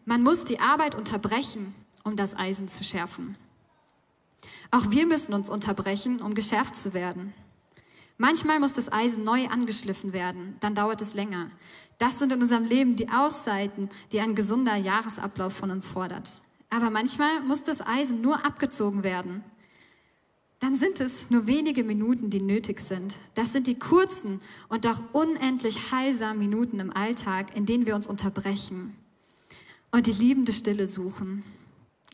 Man 0.05 0.23
muss 0.23 0.45
die 0.45 0.59
Arbeit 0.59 0.95
unterbrechen, 0.95 1.73
um 2.03 2.15
das 2.15 2.35
Eisen 2.35 2.67
zu 2.67 2.83
schärfen. 2.83 3.35
Auch 4.71 4.91
wir 4.91 5.05
müssen 5.05 5.33
uns 5.33 5.49
unterbrechen, 5.49 6.21
um 6.21 6.35
geschärft 6.35 6.75
zu 6.75 6.93
werden. 6.93 7.33
Manchmal 8.17 8.59
muss 8.59 8.73
das 8.73 8.91
Eisen 8.91 9.23
neu 9.23 9.47
angeschliffen 9.47 10.13
werden, 10.13 10.55
dann 10.59 10.75
dauert 10.75 11.01
es 11.01 11.13
länger. 11.13 11.49
Das 11.97 12.19
sind 12.19 12.31
in 12.31 12.41
unserem 12.41 12.65
Leben 12.65 12.95
die 12.95 13.09
Ausseiten, 13.09 13.89
die 14.11 14.19
ein 14.19 14.35
gesunder 14.35 14.75
Jahresablauf 14.75 15.53
von 15.53 15.71
uns 15.71 15.87
fordert. 15.87 16.41
Aber 16.69 16.89
manchmal 16.89 17.41
muss 17.41 17.63
das 17.63 17.81
Eisen 17.81 18.21
nur 18.21 18.45
abgezogen 18.45 19.03
werden. 19.03 19.43
Dann 20.59 20.75
sind 20.75 20.99
es 20.99 21.29
nur 21.29 21.47
wenige 21.47 21.83
Minuten, 21.83 22.29
die 22.29 22.41
nötig 22.41 22.79
sind. 22.79 23.13
Das 23.33 23.51
sind 23.51 23.67
die 23.67 23.77
kurzen 23.77 24.41
und 24.69 24.85
doch 24.85 24.99
unendlich 25.11 25.91
heilsamen 25.91 26.39
Minuten 26.39 26.79
im 26.79 26.95
Alltag, 26.95 27.55
in 27.55 27.65
denen 27.65 27.85
wir 27.85 27.95
uns 27.95 28.07
unterbrechen 28.07 28.95
und 29.95 30.07
die 30.07 30.11
liebende 30.11 30.51
Stille 30.51 30.89
suchen. 30.89 31.41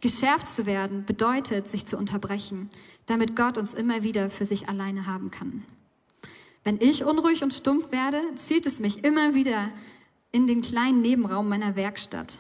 Geschärft 0.02 0.48
zu 0.48 0.68
werden 0.68 1.04
bedeutet, 1.04 1.68
sich 1.68 1.84
zu 1.84 1.98
unterbrechen, 1.98 2.70
damit 3.08 3.36
Gott 3.36 3.58
uns 3.58 3.74
immer 3.74 4.04
wieder 4.04 4.30
für 4.30 4.46
sich 4.46 4.70
alleine 4.70 5.08
haben 5.08 5.32
kann. 5.32 5.66
Wenn 6.64 6.80
ich 6.80 7.04
unruhig 7.04 7.42
und 7.42 7.56
stumpf 7.56 7.92
werde, 7.92 8.22
zieht 8.36 8.68
es 8.68 8.80
mich 8.80 9.04
immer 9.04 9.34
wieder 9.34 9.70
in 10.32 10.46
den 10.46 10.62
kleinen 10.62 11.02
Nebenraum 11.02 11.50
meiner 11.50 11.76
Werkstatt. 11.76 12.38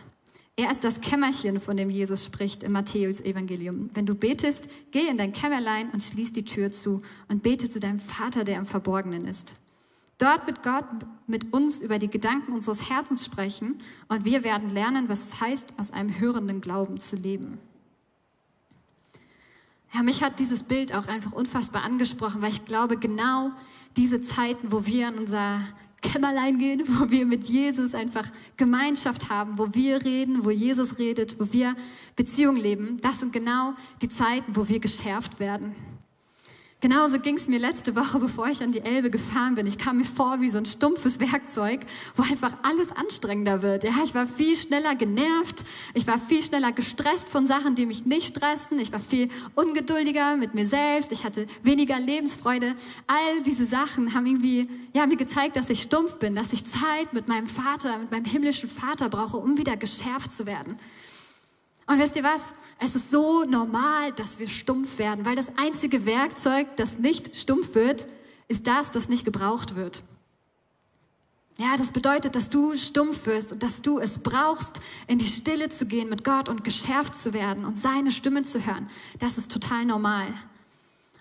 Er 0.57 0.69
ist 0.69 0.83
das 0.83 1.01
Kämmerchen, 1.01 1.59
von 1.59 1.75
dem 1.75 1.89
Jesus 1.89 2.23
spricht 2.23 2.61
im 2.61 2.73
Matthäus-Evangelium. 2.73 3.89
Wenn 3.95 4.05
du 4.05 4.13
betest, 4.13 4.69
geh 4.91 5.07
in 5.07 5.17
dein 5.17 5.33
Kämmerlein 5.33 5.89
und 5.89 6.03
schließ 6.03 6.33
die 6.33 6.45
Tür 6.45 6.71
zu 6.71 7.01
und 7.29 7.41
bete 7.41 7.67
zu 7.67 7.79
deinem 7.79 7.99
Vater, 7.99 8.43
der 8.43 8.57
im 8.57 8.67
Verborgenen 8.67 9.25
ist. 9.25 9.55
Dort 10.21 10.45
wird 10.45 10.61
Gott 10.61 10.85
mit 11.25 11.51
uns 11.51 11.79
über 11.79 11.97
die 11.97 12.07
Gedanken 12.07 12.53
unseres 12.53 12.91
Herzens 12.91 13.25
sprechen 13.25 13.79
und 14.07 14.23
wir 14.23 14.43
werden 14.43 14.69
lernen, 14.69 15.09
was 15.09 15.23
es 15.23 15.41
heißt, 15.41 15.73
aus 15.79 15.89
einem 15.89 16.19
hörenden 16.19 16.61
Glauben 16.61 16.99
zu 16.99 17.15
leben. 17.15 17.57
Ja, 19.91 20.03
mich 20.03 20.21
hat 20.21 20.37
dieses 20.37 20.61
Bild 20.61 20.93
auch 20.93 21.07
einfach 21.07 21.31
unfassbar 21.31 21.83
angesprochen, 21.83 22.43
weil 22.43 22.51
ich 22.51 22.65
glaube, 22.65 22.97
genau 22.97 23.51
diese 23.97 24.21
Zeiten, 24.21 24.71
wo 24.71 24.85
wir 24.85 25.07
in 25.07 25.17
unser 25.17 25.61
Kämmerlein 26.03 26.59
gehen, 26.59 26.83
wo 26.87 27.09
wir 27.09 27.25
mit 27.25 27.45
Jesus 27.45 27.95
einfach 27.95 28.29
Gemeinschaft 28.57 29.31
haben, 29.31 29.57
wo 29.57 29.73
wir 29.73 30.05
reden, 30.05 30.45
wo 30.45 30.51
Jesus 30.51 30.99
redet, 30.99 31.39
wo 31.39 31.51
wir 31.51 31.75
Beziehung 32.15 32.57
leben, 32.57 33.01
das 33.01 33.21
sind 33.21 33.33
genau 33.33 33.73
die 34.03 34.09
Zeiten, 34.09 34.55
wo 34.55 34.69
wir 34.69 34.79
geschärft 34.79 35.39
werden. 35.39 35.75
Genauso 36.81 37.19
ging 37.19 37.37
es 37.37 37.47
mir 37.47 37.59
letzte 37.59 37.95
Woche, 37.95 38.17
bevor 38.19 38.47
ich 38.47 38.63
an 38.63 38.71
die 38.71 38.81
Elbe 38.81 39.11
gefahren 39.11 39.53
bin. 39.53 39.67
Ich 39.67 39.77
kam 39.77 39.97
mir 39.97 40.05
vor 40.05 40.41
wie 40.41 40.49
so 40.49 40.57
ein 40.57 40.65
stumpfes 40.65 41.19
Werkzeug, 41.19 41.81
wo 42.15 42.23
einfach 42.23 42.57
alles 42.63 42.91
anstrengender 42.91 43.61
wird. 43.61 43.83
Ja, 43.83 43.93
ich 44.03 44.15
war 44.15 44.25
viel 44.25 44.55
schneller 44.55 44.95
genervt, 44.95 45.63
ich 45.93 46.07
war 46.07 46.17
viel 46.17 46.41
schneller 46.41 46.71
gestresst 46.71 47.29
von 47.29 47.45
Sachen, 47.45 47.75
die 47.75 47.85
mich 47.85 48.05
nicht 48.05 48.35
stressen. 48.35 48.79
Ich 48.79 48.91
war 48.91 48.99
viel 48.99 49.29
ungeduldiger 49.53 50.35
mit 50.37 50.55
mir 50.55 50.65
selbst. 50.65 51.11
Ich 51.11 51.23
hatte 51.23 51.45
weniger 51.61 51.99
Lebensfreude. 51.99 52.73
All 53.05 53.43
diese 53.45 53.67
Sachen 53.67 54.15
haben 54.15 54.25
irgendwie 54.25 54.67
ja, 54.93 55.05
mir 55.05 55.17
gezeigt, 55.17 55.57
dass 55.57 55.69
ich 55.69 55.83
stumpf 55.83 56.15
bin, 56.15 56.33
dass 56.33 56.51
ich 56.51 56.65
Zeit 56.65 57.13
mit 57.13 57.27
meinem 57.27 57.47
Vater, 57.47 57.99
mit 57.99 58.09
meinem 58.09 58.25
himmlischen 58.25 58.69
Vater 58.69 59.07
brauche, 59.07 59.37
um 59.37 59.59
wieder 59.59 59.77
geschärft 59.77 60.31
zu 60.31 60.47
werden. 60.47 60.79
Und 61.87 61.99
wisst 61.99 62.15
ihr 62.15 62.23
was? 62.23 62.53
Es 62.79 62.95
ist 62.95 63.11
so 63.11 63.43
normal, 63.43 64.11
dass 64.13 64.39
wir 64.39 64.49
stumpf 64.49 64.97
werden, 64.97 65.25
weil 65.25 65.35
das 65.35 65.55
einzige 65.57 66.05
Werkzeug, 66.05 66.75
das 66.77 66.97
nicht 66.97 67.35
stumpf 67.35 67.75
wird, 67.75 68.07
ist 68.47 68.65
das, 68.65 68.91
das 68.91 69.07
nicht 69.07 69.23
gebraucht 69.23 69.75
wird. 69.75 70.03
Ja, 71.57 71.77
das 71.77 71.91
bedeutet, 71.91 72.35
dass 72.35 72.49
du 72.49 72.75
stumpf 72.75 73.27
wirst 73.27 73.51
und 73.53 73.61
dass 73.61 73.83
du 73.83 73.99
es 73.99 74.17
brauchst, 74.17 74.81
in 75.07 75.19
die 75.19 75.25
Stille 75.25 75.69
zu 75.69 75.85
gehen 75.85 76.09
mit 76.09 76.23
Gott 76.23 76.49
und 76.49 76.63
geschärft 76.63 77.13
zu 77.13 77.33
werden 77.33 77.65
und 77.65 77.77
seine 77.77 78.11
Stimme 78.11 78.41
zu 78.41 78.65
hören. 78.65 78.89
Das 79.19 79.37
ist 79.37 79.51
total 79.51 79.85
normal. 79.85 80.33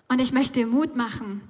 Und 0.07 0.19
ich 0.19 0.31
möchte 0.31 0.53
dir 0.53 0.67
Mut 0.67 0.95
machen, 0.95 1.41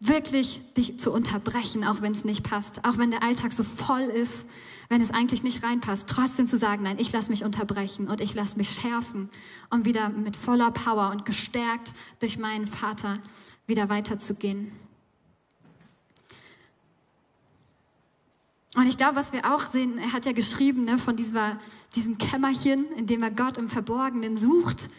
wirklich 0.00 0.60
dich 0.76 0.98
zu 0.98 1.12
unterbrechen, 1.12 1.84
auch 1.84 2.00
wenn 2.02 2.12
es 2.12 2.24
nicht 2.24 2.42
passt, 2.42 2.84
auch 2.84 2.98
wenn 2.98 3.10
der 3.10 3.22
Alltag 3.22 3.52
so 3.52 3.62
voll 3.62 4.02
ist, 4.02 4.48
wenn 4.90 5.00
es 5.00 5.12
eigentlich 5.12 5.44
nicht 5.44 5.62
reinpasst, 5.62 6.08
trotzdem 6.08 6.48
zu 6.48 6.56
sagen, 6.56 6.82
nein, 6.82 6.98
ich 6.98 7.12
lasse 7.12 7.30
mich 7.30 7.44
unterbrechen 7.44 8.08
und 8.08 8.20
ich 8.20 8.34
lasse 8.34 8.56
mich 8.56 8.70
schärfen, 8.70 9.30
um 9.70 9.84
wieder 9.84 10.08
mit 10.08 10.36
voller 10.36 10.72
Power 10.72 11.10
und 11.12 11.24
gestärkt 11.24 11.94
durch 12.18 12.38
meinen 12.38 12.66
Vater 12.66 13.20
wieder 13.68 13.88
weiterzugehen. 13.88 14.72
Und 18.74 18.88
ich 18.88 18.96
glaube, 18.96 19.14
was 19.14 19.32
wir 19.32 19.54
auch 19.54 19.66
sehen, 19.66 19.96
er 19.96 20.12
hat 20.12 20.26
ja 20.26 20.32
geschrieben 20.32 20.84
ne, 20.84 20.98
von 20.98 21.14
dieser, 21.14 21.60
diesem 21.94 22.18
Kämmerchen, 22.18 22.90
in 22.96 23.06
dem 23.06 23.22
er 23.22 23.30
Gott 23.30 23.58
im 23.58 23.68
Verborgenen 23.68 24.36
sucht. 24.36 24.90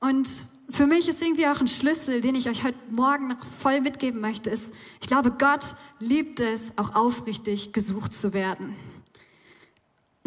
Und 0.00 0.28
für 0.68 0.86
mich 0.88 1.08
ist 1.08 1.22
irgendwie 1.22 1.46
auch 1.46 1.60
ein 1.60 1.68
Schlüssel, 1.68 2.20
den 2.20 2.34
ich 2.34 2.48
euch 2.48 2.64
heute 2.64 2.78
Morgen 2.90 3.28
noch 3.28 3.44
voll 3.60 3.80
mitgeben 3.82 4.20
möchte, 4.20 4.50
ist, 4.50 4.74
ich 5.00 5.06
glaube, 5.06 5.30
Gott 5.30 5.76
liebt 6.00 6.40
es, 6.40 6.72
auch 6.76 6.96
aufrichtig 6.96 7.72
gesucht 7.72 8.14
zu 8.14 8.32
werden. 8.32 8.74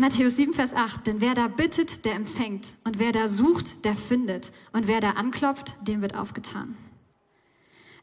Matthäus 0.01 0.35
7, 0.35 0.55
Vers 0.55 0.73
8, 0.73 1.05
denn 1.05 1.21
wer 1.21 1.35
da 1.35 1.47
bittet, 1.47 2.05
der 2.05 2.15
empfängt, 2.15 2.75
und 2.85 2.97
wer 2.97 3.11
da 3.11 3.27
sucht, 3.27 3.85
der 3.85 3.95
findet, 3.95 4.51
und 4.73 4.87
wer 4.87 4.99
da 4.99 5.11
anklopft, 5.11 5.75
dem 5.87 6.01
wird 6.01 6.15
aufgetan. 6.15 6.75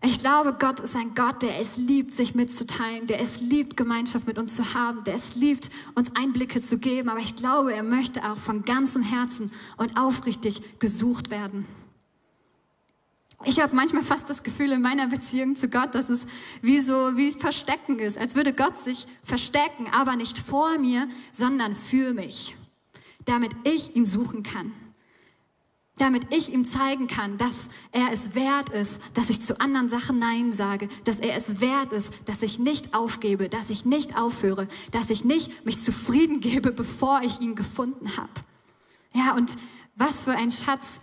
Ich 0.01 0.21
glaube, 0.21 0.55
Gott 0.57 0.79
ist 0.79 0.95
ein 0.95 1.17
Gott, 1.17 1.43
der 1.43 1.59
es 1.59 1.77
liebt, 1.77 2.15
sich 2.15 2.37
mitzuteilen, 2.37 3.09
der 3.09 3.21
es 3.21 3.41
liebt, 3.41 3.77
Gemeinschaft 3.77 4.29
mit 4.29 4.39
uns 4.39 4.55
zu 4.55 4.75
haben, 4.75 5.03
der 5.03 5.17
es 5.17 5.35
liebt, 5.35 5.71
uns 5.97 6.15
Einblicke 6.15 6.61
zu 6.61 6.79
geben, 6.79 7.09
aber 7.09 7.19
ich 7.19 7.35
glaube, 7.35 7.75
er 7.75 7.83
möchte 7.83 8.23
auch 8.31 8.39
von 8.39 8.65
ganzem 8.65 9.03
Herzen 9.03 9.51
und 9.77 9.99
aufrichtig 9.99 10.79
gesucht 10.79 11.33
werden. 11.33 11.67
Ich 13.45 13.61
habe 13.61 13.75
manchmal 13.75 14.03
fast 14.03 14.29
das 14.29 14.43
Gefühl 14.43 14.73
in 14.73 14.83
meiner 14.83 15.07
Beziehung 15.07 15.55
zu 15.55 15.69
Gott, 15.69 15.95
dass 15.95 16.09
es 16.09 16.27
wie 16.61 16.81
so 16.81 17.17
wie 17.17 17.31
Verstecken 17.31 17.99
ist, 18.01 18.19
als 18.19 18.35
würde 18.35 18.53
Gott 18.53 18.79
sich 18.79 19.07
verstecken, 19.23 19.87
aber 19.93 20.17
nicht 20.17 20.39
vor 20.39 20.77
mir, 20.79 21.09
sondern 21.31 21.77
für 21.77 22.15
mich, 22.15 22.57
damit 23.25 23.53
ich 23.63 23.95
ihn 23.95 24.07
suchen 24.07 24.43
kann. 24.43 24.73
Damit 25.99 26.33
ich 26.33 26.53
ihm 26.53 26.65
zeigen 26.65 27.07
kann, 27.07 27.39
dass 27.39 27.71
er 27.93 28.13
es 28.13 28.35
wert 28.35 28.71
ist, 28.71 29.01
dass 29.15 29.31
ich 29.31 29.41
zu 29.41 29.61
anderen 29.61 29.89
Sachen 29.89 30.19
Nein 30.19 30.53
sage, 30.53 30.89
dass 31.05 31.19
er 31.19 31.35
es 31.35 31.61
wert 31.61 31.93
ist, 31.93 32.13
dass 32.25 32.43
ich 32.43 32.59
nicht 32.59 32.95
aufgebe, 32.95 33.49
dass 33.49 33.71
ich 33.71 33.85
nicht 33.85 34.17
aufhöre, 34.17 34.69
dass 34.91 35.11
ich 35.11 35.25
nicht 35.25 35.65
mich 35.65 35.79
zufrieden 35.79 36.41
gebe, 36.41 36.71
bevor 36.73 37.23
ich 37.23 37.41
ihn 37.41 37.55
gefunden 37.55 38.17
habe. 38.17 38.31
Ja, 39.15 39.35
und 39.35 39.57
was 39.97 40.23
für 40.23 40.33
ein 40.33 40.53
Schatz 40.53 41.01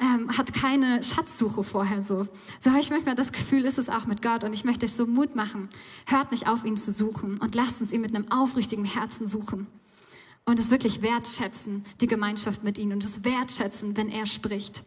ähm, 0.00 0.36
hat 0.36 0.54
keine 0.54 1.02
Schatzsuche 1.02 1.64
vorher 1.64 2.02
so. 2.02 2.28
So 2.60 2.70
habe 2.70 2.80
ich 2.80 2.90
manchmal 2.90 3.14
das 3.14 3.32
Gefühl, 3.32 3.64
ist 3.64 3.78
es 3.78 3.88
auch 3.88 4.06
mit 4.06 4.22
Gott. 4.22 4.44
Und 4.44 4.52
ich 4.52 4.64
möchte 4.64 4.86
euch 4.86 4.92
so 4.92 5.06
Mut 5.06 5.34
machen. 5.34 5.68
Hört 6.06 6.30
nicht 6.30 6.46
auf, 6.46 6.64
ihn 6.64 6.76
zu 6.76 6.90
suchen 6.90 7.38
und 7.38 7.54
lasst 7.54 7.80
uns 7.80 7.92
ihn 7.92 8.00
mit 8.00 8.14
einem 8.14 8.30
aufrichtigen 8.30 8.84
Herzen 8.84 9.28
suchen. 9.28 9.66
Und 10.44 10.58
es 10.58 10.70
wirklich 10.70 11.02
wertschätzen, 11.02 11.84
die 12.00 12.06
Gemeinschaft 12.06 12.64
mit 12.64 12.78
ihm 12.78 12.92
und 12.92 13.04
es 13.04 13.24
wertschätzen, 13.24 13.96
wenn 13.96 14.08
er 14.08 14.24
spricht. 14.24 14.84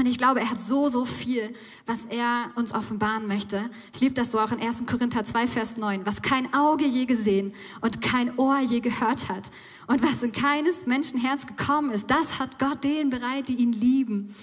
Und 0.00 0.06
ich 0.06 0.16
glaube, 0.16 0.40
er 0.40 0.48
hat 0.48 0.62
so, 0.62 0.88
so 0.88 1.04
viel, 1.04 1.52
was 1.84 2.06
er 2.06 2.50
uns 2.54 2.72
offenbaren 2.72 3.26
möchte. 3.26 3.68
Ich 3.92 4.00
liebe 4.00 4.14
das 4.14 4.32
so 4.32 4.40
auch 4.40 4.50
in 4.50 4.58
1. 4.58 4.84
Korinther 4.86 5.26
2, 5.26 5.46
Vers 5.46 5.76
9. 5.76 6.06
Was 6.06 6.22
kein 6.22 6.54
Auge 6.54 6.86
je 6.86 7.04
gesehen 7.04 7.52
und 7.82 8.00
kein 8.00 8.38
Ohr 8.38 8.60
je 8.60 8.80
gehört 8.80 9.28
hat 9.28 9.50
und 9.88 10.02
was 10.02 10.22
in 10.22 10.32
keines 10.32 10.86
Menschenherz 10.86 11.46
gekommen 11.46 11.90
ist, 11.90 12.10
das 12.10 12.38
hat 12.38 12.58
Gott 12.58 12.82
denen 12.82 13.10
bereit, 13.10 13.48
die 13.48 13.56
ihn 13.56 13.74
lieben. 13.74 14.34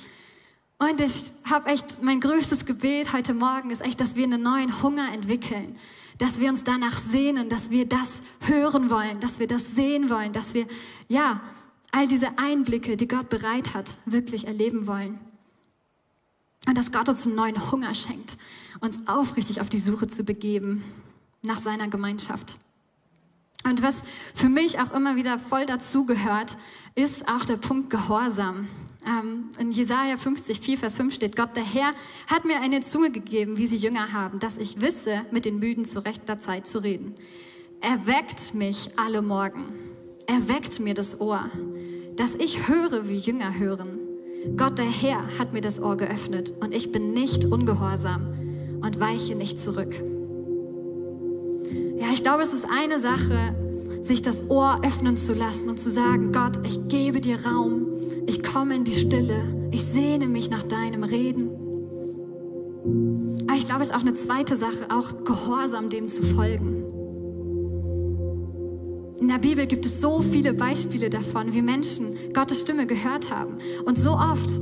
Und 0.78 1.02
ich 1.02 1.34
habe 1.50 1.72
echt, 1.72 2.04
mein 2.04 2.22
größtes 2.22 2.67
Gebet 2.67 3.12
heute 3.12 3.34
Morgen 3.34 3.72
ist 3.72 3.84
echt, 3.84 4.00
dass 4.00 4.15
wir 4.15 4.26
einen 4.26 4.43
neuen 4.43 4.84
Hunger 4.84 5.12
entwickeln. 5.12 5.76
Dass 6.20 6.39
wir 6.39 6.50
uns 6.50 6.65
danach 6.65 7.00
sehnen, 7.00 7.50
dass 7.50 7.72
wir 7.72 7.88
das 7.88 8.22
hören 8.41 8.91
wollen, 8.91 9.20
dass 9.22 9.39
wir 9.39 9.48
das 9.48 9.72
sehen 9.72 10.12
wollen, 10.12 10.34
dass 10.34 10.54
wir, 10.54 10.67
ja, 11.08 11.41
all 11.91 12.08
diese 12.08 12.38
Einblicke, 12.38 12.96
die 12.96 13.08
Gott 13.08 13.30
bereit 13.30 13.74
hat, 13.74 13.98
wirklich 14.06 14.46
erleben 14.46 14.86
wollen. 14.86 15.20
Und 16.68 16.78
dass 16.78 16.92
Gott 16.92 17.10
uns 17.10 17.26
einen 17.26 17.36
neuen 17.36 17.72
Hunger 17.72 17.96
schenkt, 17.96 18.38
uns 18.82 19.08
aufrichtig 19.08 19.62
auf 19.62 19.70
die 19.70 19.80
Suche 19.80 20.08
zu 20.08 20.24
begeben 20.24 20.84
nach 21.42 21.60
seiner 21.60 21.88
Gemeinschaft. 21.88 22.58
Und 23.64 23.82
was 23.82 24.02
für 24.36 24.50
mich 24.50 24.80
auch 24.80 24.92
immer 24.94 25.16
wieder 25.16 25.40
voll 25.40 25.66
dazugehört, 25.66 26.58
ist 26.94 27.28
auch 27.28 27.46
der 27.46 27.58
Punkt 27.58 27.90
Gehorsam. 27.90 28.68
Ähm, 29.06 29.50
in 29.58 29.72
Jesaja 29.72 30.18
50, 30.18 30.60
4, 30.60 30.78
Vers 30.78 30.98
5 30.98 31.14
steht, 31.14 31.36
Gott, 31.36 31.56
der 31.56 31.64
Herr, 31.64 31.94
hat 32.28 32.46
mir 32.46 32.60
eine 32.62 32.82
Zunge 32.82 33.12
gegeben, 33.12 33.58
wie 33.58 33.68
sie 33.68 33.78
Jünger 33.78 34.12
haben, 34.12 34.40
dass 34.40 34.58
ich 34.58 34.82
wisse, 34.82 35.26
mit 35.32 35.46
den 35.46 35.60
Müden 35.60 35.86
zu 35.86 36.04
rechter 36.04 36.40
Zeit 36.40 36.68
zu 36.68 36.80
reden. 36.80 37.16
Er 37.80 38.06
weckt 38.06 38.54
mich 38.54 38.90
alle 38.98 39.22
Morgen. 39.22 39.66
Er 40.28 40.50
weckt 40.50 40.80
mir 40.80 40.94
das 40.94 41.22
Ohr, 41.22 41.50
dass 42.18 42.36
ich 42.36 42.68
höre, 42.68 43.08
wie 43.08 43.18
Jünger 43.18 43.58
hören. 43.58 44.07
Gott 44.56 44.78
der 44.78 44.86
Herr 44.86 45.40
hat 45.40 45.54
mir 45.54 45.62
das 45.62 45.82
Ohr 45.82 45.98
geöffnet 45.98 46.54
und 46.62 46.74
ich 46.74 46.92
bin 46.92 47.14
nicht 47.14 47.46
ungehorsam 47.46 48.80
und 48.82 49.00
weiche 49.00 49.36
nicht 49.36 49.60
zurück. 49.60 49.96
Ja, 52.00 52.08
ich 52.14 52.24
glaube, 52.24 52.44
es 52.44 52.54
ist 52.54 52.66
eine 52.70 53.00
Sache, 53.00 53.56
sich 54.02 54.22
das 54.22 54.50
Ohr 54.50 54.82
öffnen 54.86 55.18
zu 55.18 55.34
lassen 55.34 55.70
und 55.70 55.80
zu 55.80 55.90
sagen, 55.90 56.32
Gott, 56.32 56.66
ich 56.66 56.88
gebe 56.88 57.20
dir 57.20 57.46
Raum, 57.46 57.88
ich 58.26 58.44
komme 58.44 58.76
in 58.76 58.84
die 58.84 58.94
Stille, 58.94 59.70
ich 59.72 59.84
sehne 59.84 60.28
mich 60.28 60.50
nach 60.50 60.64
deinem 60.64 61.04
Reden. 61.04 61.50
Aber 63.48 63.58
ich 63.58 63.66
glaube, 63.66 63.82
es 63.82 63.90
ist 63.90 63.96
auch 63.96 64.02
eine 64.02 64.14
zweite 64.14 64.56
Sache, 64.56 64.88
auch 64.90 65.24
gehorsam 65.26 65.90
dem 65.90 66.08
zu 66.08 66.24
folgen. 66.24 66.87
In 69.20 69.30
der 69.30 69.40
Bibel 69.40 69.66
gibt 69.66 69.86
es 69.86 70.00
so 70.00 70.22
viele 70.22 70.54
Beispiele 70.54 71.10
davon, 71.10 71.54
wie 71.54 71.64
Menschen 71.64 72.18
Gottes 72.34 72.62
Stimme 72.62 72.86
gehört 72.86 73.32
haben. 73.32 73.58
Und 73.84 73.98
so 73.98 74.12
oft 74.12 74.62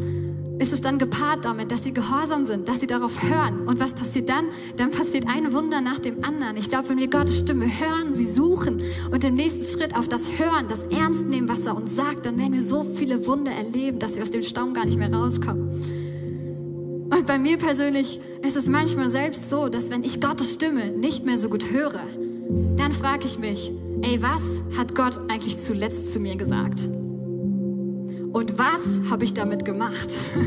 ist 0.59 0.71
es 0.71 0.79
dann 0.79 0.97
gepaart 0.97 1.43
damit, 1.43 1.71
dass 1.71 1.83
sie 1.83 1.93
gehorsam 1.93 2.45
sind, 2.45 2.67
dass 2.69 2.79
sie 2.79 2.87
darauf 2.87 3.21
hören. 3.21 3.67
Und 3.67 3.79
was 3.81 3.93
passiert 3.93 4.29
dann? 4.29 4.45
Dann 4.77 4.91
passiert 4.91 5.27
ein 5.27 5.51
Wunder 5.51 5.81
nach 5.81 5.99
dem 5.99 6.23
anderen. 6.23 6.55
Ich 6.55 6.69
glaube, 6.69 6.87
wenn 6.89 6.97
wir 6.97 7.09
Gottes 7.09 7.39
Stimme 7.39 7.65
hören, 7.65 8.13
sie 8.13 8.25
suchen 8.25 8.81
und 9.11 9.23
im 9.25 9.35
nächsten 9.35 9.63
Schritt 9.63 9.93
auf 9.93 10.07
das 10.07 10.39
Hören, 10.39 10.69
das 10.69 10.83
Ernst 10.83 11.25
nehmen, 11.25 11.49
was 11.49 11.65
er 11.65 11.75
uns 11.75 11.93
sagt, 11.93 12.25
dann 12.25 12.37
werden 12.37 12.53
wir 12.53 12.63
so 12.63 12.85
viele 12.95 13.27
Wunder 13.27 13.51
erleben, 13.51 13.99
dass 13.99 14.15
wir 14.15 14.23
aus 14.23 14.31
dem 14.31 14.43
Staum 14.43 14.73
gar 14.73 14.85
nicht 14.85 14.97
mehr 14.97 15.13
rauskommen. 15.13 15.69
Und 17.09 17.25
bei 17.27 17.37
mir 17.37 17.57
persönlich 17.57 18.21
ist 18.41 18.55
es 18.55 18.67
manchmal 18.67 19.09
selbst 19.09 19.49
so, 19.49 19.67
dass 19.67 19.89
wenn 19.89 20.03
ich 20.03 20.21
Gottes 20.21 20.53
Stimme 20.53 20.91
nicht 20.91 21.25
mehr 21.25 21.37
so 21.37 21.49
gut 21.49 21.71
höre, 21.71 22.07
dann 22.77 22.93
frage 22.93 23.25
ich 23.25 23.37
mich, 23.37 23.71
ey, 24.05 24.21
was 24.21 24.61
hat 24.77 24.93
Gott 24.93 25.17
eigentlich 25.29 25.57
zuletzt 25.57 26.13
zu 26.13 26.19
mir 26.19 26.35
gesagt? 26.35 26.81
Und 28.33 28.57
was 28.57 29.09
habe 29.09 29.23
ich 29.23 29.33
damit 29.33 29.65
gemacht? 29.65 30.19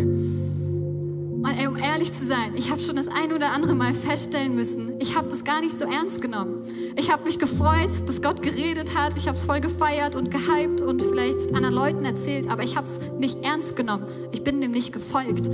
Und 1.38 1.66
um 1.66 1.76
ehrlich 1.76 2.12
zu 2.12 2.24
sein, 2.24 2.54
ich 2.56 2.70
habe 2.70 2.80
schon 2.80 2.96
das 2.96 3.08
ein 3.08 3.32
oder 3.32 3.52
andere 3.52 3.74
Mal 3.74 3.94
feststellen 3.94 4.54
müssen, 4.54 5.00
ich 5.00 5.16
habe 5.16 5.28
das 5.28 5.44
gar 5.44 5.60
nicht 5.60 5.76
so 5.76 5.84
ernst 5.84 6.20
genommen. 6.20 6.64
Ich 6.96 7.10
habe 7.10 7.24
mich 7.24 7.38
gefreut, 7.38 7.90
dass 8.06 8.20
Gott 8.20 8.42
geredet 8.42 8.94
hat, 8.94 9.16
ich 9.16 9.28
habe 9.28 9.38
es 9.38 9.44
voll 9.44 9.60
gefeiert 9.60 10.14
und 10.14 10.30
gehypt 10.30 10.80
und 10.80 11.00
vielleicht 11.00 11.54
anderen 11.54 11.74
Leuten 11.74 12.04
erzählt, 12.04 12.50
aber 12.50 12.64
ich 12.64 12.76
habe 12.76 12.86
es 12.86 13.00
nicht 13.18 13.42
ernst 13.42 13.76
genommen. 13.76 14.06
Ich 14.32 14.44
bin 14.44 14.60
dem 14.60 14.72
nicht 14.72 14.92
gefolgt. 14.92 15.48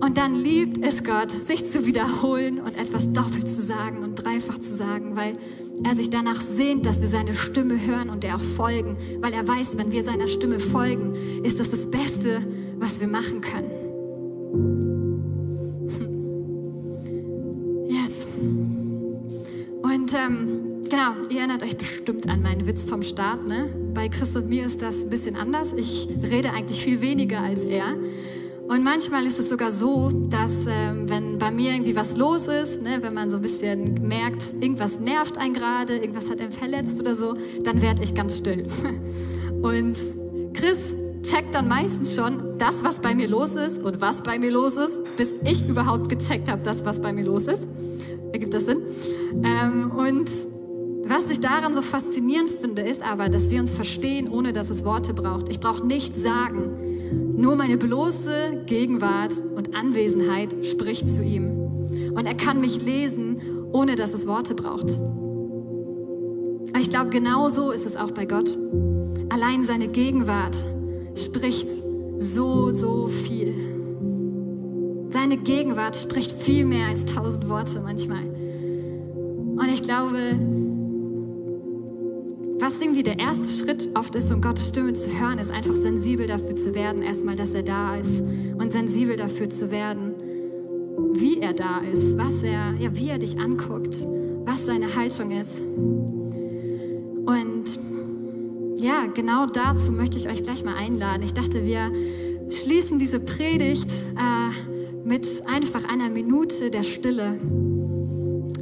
Und 0.00 0.16
dann 0.16 0.34
liebt 0.34 0.82
es 0.82 1.04
Gott, 1.04 1.30
sich 1.30 1.70
zu 1.70 1.84
wiederholen 1.84 2.58
und 2.60 2.74
etwas 2.74 3.12
doppelt 3.12 3.46
zu 3.46 3.60
sagen 3.60 4.02
und 4.02 4.14
dreifach 4.14 4.58
zu 4.58 4.74
sagen, 4.74 5.14
weil 5.14 5.36
er 5.84 5.94
sich 5.94 6.08
danach 6.08 6.40
sehnt, 6.40 6.86
dass 6.86 7.02
wir 7.02 7.08
seine 7.08 7.34
Stimme 7.34 7.86
hören 7.86 8.08
und 8.08 8.24
er 8.24 8.36
auch 8.36 8.42
folgen, 8.56 8.96
weil 9.20 9.34
er 9.34 9.46
weiß, 9.46 9.76
wenn 9.76 9.92
wir 9.92 10.02
seiner 10.02 10.26
Stimme 10.26 10.58
folgen, 10.58 11.14
ist 11.44 11.60
das 11.60 11.68
das 11.68 11.90
Beste, 11.90 12.46
was 12.78 12.98
wir 13.00 13.08
machen 13.08 13.42
können. 13.42 13.70
Yes. 17.88 18.26
Und 19.82 20.14
ähm, 20.14 20.82
genau, 20.88 21.12
ihr 21.28 21.40
erinnert 21.40 21.62
euch 21.62 21.76
bestimmt 21.76 22.26
an 22.26 22.40
meinen 22.40 22.66
Witz 22.66 22.84
vom 22.84 23.02
Start. 23.02 23.46
Ne? 23.46 23.68
Bei 23.92 24.08
Chris 24.08 24.34
und 24.34 24.48
mir 24.48 24.64
ist 24.64 24.80
das 24.80 25.04
ein 25.04 25.10
bisschen 25.10 25.36
anders. 25.36 25.74
Ich 25.76 26.08
rede 26.22 26.52
eigentlich 26.52 26.82
viel 26.82 27.02
weniger 27.02 27.40
als 27.40 27.64
er. 27.64 27.96
Und 28.70 28.84
manchmal 28.84 29.26
ist 29.26 29.40
es 29.40 29.48
sogar 29.48 29.72
so, 29.72 30.10
dass 30.28 30.64
ähm, 30.68 31.10
wenn 31.10 31.38
bei 31.38 31.50
mir 31.50 31.72
irgendwie 31.72 31.96
was 31.96 32.16
los 32.16 32.46
ist, 32.46 32.80
ne, 32.80 32.98
wenn 33.00 33.12
man 33.12 33.28
so 33.28 33.34
ein 33.34 33.42
bisschen 33.42 33.94
merkt, 34.06 34.54
irgendwas 34.60 35.00
nervt 35.00 35.38
einen 35.38 35.54
gerade, 35.54 35.96
irgendwas 35.96 36.30
hat 36.30 36.40
einen 36.40 36.52
verletzt 36.52 37.00
oder 37.00 37.16
so, 37.16 37.34
dann 37.64 37.82
werde 37.82 38.04
ich 38.04 38.14
ganz 38.14 38.38
still. 38.38 38.68
Und 39.62 39.98
Chris 40.54 40.94
checkt 41.24 41.52
dann 41.52 41.66
meistens 41.66 42.14
schon 42.14 42.58
das, 42.58 42.84
was 42.84 43.00
bei 43.00 43.12
mir 43.12 43.26
los 43.26 43.56
ist 43.56 43.82
und 43.82 44.00
was 44.00 44.22
bei 44.22 44.38
mir 44.38 44.52
los 44.52 44.76
ist, 44.76 45.02
bis 45.16 45.34
ich 45.44 45.68
überhaupt 45.68 46.08
gecheckt 46.08 46.48
habe, 46.48 46.62
das, 46.62 46.84
was 46.84 47.02
bei 47.02 47.12
mir 47.12 47.24
los 47.24 47.46
ist. 47.46 47.68
Ergibt 48.32 48.54
das 48.54 48.66
Sinn? 48.66 48.82
Ähm, 49.42 49.90
und 49.90 50.30
was 51.06 51.28
ich 51.28 51.40
daran 51.40 51.74
so 51.74 51.82
faszinierend 51.82 52.50
finde, 52.60 52.82
ist 52.82 53.02
aber, 53.02 53.28
dass 53.28 53.50
wir 53.50 53.58
uns 53.58 53.72
verstehen, 53.72 54.28
ohne 54.28 54.52
dass 54.52 54.70
es 54.70 54.84
Worte 54.84 55.12
braucht. 55.12 55.48
Ich 55.48 55.58
brauche 55.58 55.84
nichts 55.84 56.22
sagen. 56.22 56.89
Nur 57.40 57.56
meine 57.56 57.78
bloße 57.78 58.64
Gegenwart 58.66 59.42
und 59.56 59.74
Anwesenheit 59.74 60.66
spricht 60.66 61.08
zu 61.08 61.22
ihm. 61.22 61.48
Und 62.14 62.26
er 62.26 62.34
kann 62.34 62.60
mich 62.60 62.82
lesen, 62.82 63.40
ohne 63.72 63.96
dass 63.96 64.12
es 64.12 64.26
Worte 64.26 64.54
braucht. 64.54 64.98
Aber 66.68 66.80
ich 66.80 66.90
glaube, 66.90 67.08
genau 67.08 67.48
so 67.48 67.70
ist 67.70 67.86
es 67.86 67.96
auch 67.96 68.10
bei 68.10 68.26
Gott. 68.26 68.58
Allein 69.30 69.64
seine 69.64 69.88
Gegenwart 69.88 70.54
spricht 71.16 71.68
so, 72.18 72.72
so 72.72 73.08
viel. 73.08 73.54
Seine 75.08 75.38
Gegenwart 75.38 75.96
spricht 75.96 76.32
viel 76.32 76.66
mehr 76.66 76.88
als 76.88 77.06
tausend 77.06 77.48
Worte 77.48 77.80
manchmal. 77.80 78.24
Und 78.26 79.68
ich 79.72 79.82
glaube, 79.82 80.38
was 82.70 82.80
irgendwie 82.80 83.02
der 83.02 83.18
erste 83.18 83.48
Schritt 83.52 83.88
oft 83.96 84.14
ist, 84.14 84.30
um 84.30 84.40
Gottes 84.40 84.68
Stimme 84.68 84.92
zu 84.92 85.10
hören, 85.10 85.40
ist 85.40 85.50
einfach 85.50 85.74
sensibel 85.74 86.28
dafür 86.28 86.54
zu 86.54 86.72
werden, 86.72 87.02
erstmal, 87.02 87.34
dass 87.34 87.52
er 87.52 87.64
da 87.64 87.96
ist 87.96 88.20
und 88.20 88.70
sensibel 88.70 89.16
dafür 89.16 89.50
zu 89.50 89.72
werden, 89.72 90.14
wie 91.14 91.40
er 91.40 91.52
da 91.52 91.78
ist, 91.80 92.16
was 92.16 92.44
er, 92.44 92.74
ja, 92.78 92.94
wie 92.94 93.08
er 93.08 93.18
dich 93.18 93.40
anguckt, 93.40 94.06
was 94.44 94.66
seine 94.66 94.94
Haltung 94.94 95.32
ist. 95.32 95.60
Und 97.26 97.64
ja, 98.76 99.06
genau 99.06 99.46
dazu 99.46 99.90
möchte 99.90 100.18
ich 100.18 100.28
euch 100.28 100.44
gleich 100.44 100.62
mal 100.62 100.76
einladen. 100.76 101.24
Ich 101.24 101.34
dachte, 101.34 101.64
wir 101.64 101.90
schließen 102.50 103.00
diese 103.00 103.18
Predigt 103.18 103.90
äh, 104.16 105.04
mit 105.04 105.42
einfach 105.44 105.82
einer 105.88 106.08
Minute 106.08 106.70
der 106.70 106.84
Stille. 106.84 107.36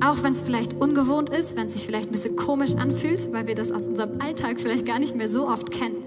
Auch 0.01 0.23
wenn 0.23 0.33
es 0.33 0.43
vielleicht 0.43 0.81
ungewohnt 0.81 1.31
ist, 1.31 1.57
wenn 1.57 1.67
es 1.67 1.73
sich 1.73 1.85
vielleicht 1.85 2.11
ein 2.11 2.13
bisschen 2.13 2.37
komisch 2.37 2.75
anfühlt, 2.75 3.33
weil 3.33 3.47
wir 3.47 3.55
das 3.55 3.73
aus 3.73 3.87
unserem 3.87 4.21
Alltag 4.21 4.61
vielleicht 4.61 4.87
gar 4.87 4.99
nicht 4.99 5.17
mehr 5.17 5.29
so 5.29 5.49
oft 5.49 5.71
kennen. 5.71 6.05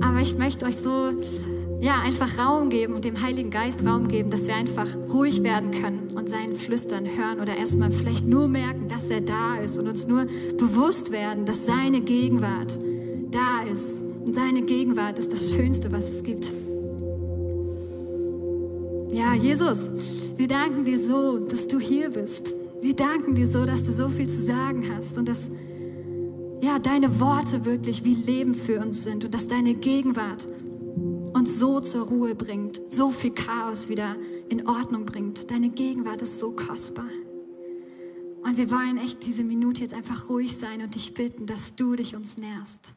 Aber 0.00 0.20
ich 0.20 0.36
möchte 0.36 0.66
euch 0.66 0.76
so, 0.76 1.12
ja, 1.80 2.02
einfach 2.02 2.38
Raum 2.38 2.68
geben 2.68 2.94
und 2.94 3.04
dem 3.06 3.22
Heiligen 3.22 3.50
Geist 3.50 3.84
Raum 3.84 4.08
geben, 4.08 4.28
dass 4.28 4.46
wir 4.46 4.54
einfach 4.54 4.86
ruhig 5.10 5.42
werden 5.42 5.70
können 5.70 6.08
und 6.14 6.28
sein 6.28 6.52
Flüstern 6.52 7.06
hören 7.06 7.40
oder 7.40 7.56
erstmal 7.56 7.90
vielleicht 7.90 8.26
nur 8.26 8.46
merken, 8.46 8.88
dass 8.88 9.08
er 9.08 9.22
da 9.22 9.56
ist 9.56 9.78
und 9.78 9.88
uns 9.88 10.06
nur 10.06 10.26
bewusst 10.58 11.10
werden, 11.10 11.46
dass 11.46 11.64
seine 11.64 12.00
Gegenwart 12.00 12.78
da 13.30 13.62
ist. 13.62 14.02
Und 14.26 14.34
seine 14.34 14.62
Gegenwart 14.62 15.18
ist 15.18 15.32
das 15.32 15.50
Schönste, 15.50 15.90
was 15.90 16.08
es 16.08 16.22
gibt. 16.22 16.52
Ja, 19.12 19.34
Jesus, 19.34 19.94
wir 20.36 20.46
danken 20.46 20.84
dir 20.84 20.98
so, 20.98 21.38
dass 21.38 21.66
du 21.66 21.80
hier 21.80 22.10
bist. 22.10 22.54
Wir 22.80 22.94
danken 22.94 23.34
dir 23.34 23.46
so, 23.46 23.64
dass 23.64 23.82
du 23.82 23.92
so 23.92 24.08
viel 24.08 24.28
zu 24.28 24.42
sagen 24.42 24.88
hast 24.94 25.18
und 25.18 25.28
dass 25.28 25.50
ja, 26.62 26.78
deine 26.78 27.20
Worte 27.20 27.64
wirklich 27.64 28.04
wie 28.04 28.14
Leben 28.14 28.54
für 28.54 28.80
uns 28.80 29.04
sind 29.04 29.24
und 29.24 29.34
dass 29.34 29.46
deine 29.48 29.74
Gegenwart 29.74 30.48
uns 31.34 31.58
so 31.58 31.80
zur 31.80 32.06
Ruhe 32.06 32.34
bringt, 32.34 32.80
so 32.86 33.10
viel 33.10 33.32
Chaos 33.32 33.88
wieder 33.88 34.16
in 34.48 34.66
Ordnung 34.66 35.04
bringt. 35.06 35.50
Deine 35.50 35.70
Gegenwart 35.70 36.22
ist 36.22 36.38
so 36.38 36.52
kostbar. 36.52 37.08
Und 38.42 38.56
wir 38.56 38.70
wollen 38.70 38.98
echt 38.98 39.26
diese 39.26 39.44
Minute 39.44 39.82
jetzt 39.82 39.94
einfach 39.94 40.28
ruhig 40.28 40.56
sein 40.56 40.82
und 40.82 40.94
dich 40.94 41.14
bitten, 41.14 41.46
dass 41.46 41.76
du 41.76 41.94
dich 41.94 42.16
uns 42.16 42.36
nährst. 42.36 42.94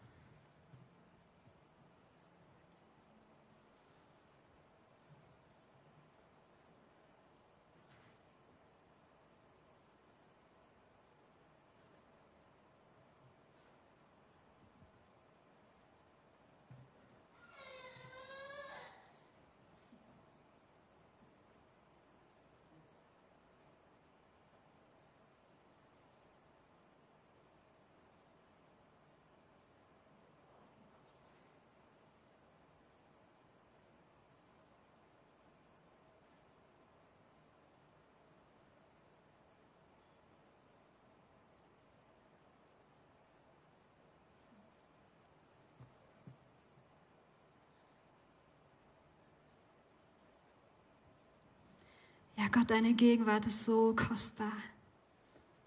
Ja, 52.38 52.48
Gott, 52.52 52.72
deine 52.72 52.94
Gegenwart 52.94 53.46
ist 53.46 53.66
so 53.66 53.96
kostbar. 53.96 54.54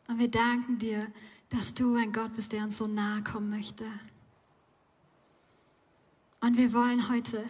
Und 0.09 0.19
wir 0.19 0.29
danken 0.29 0.79
dir, 0.79 1.07
dass 1.49 1.75
du 1.75 1.95
ein 1.95 2.13
Gott 2.13 2.35
bist, 2.35 2.53
der 2.53 2.65
uns 2.65 2.79
so 2.79 2.87
nahe 2.87 3.23
kommen 3.23 3.51
möchte. 3.51 3.85
Und 6.41 6.57
wir 6.57 6.73
wollen 6.73 7.09
heute 7.09 7.45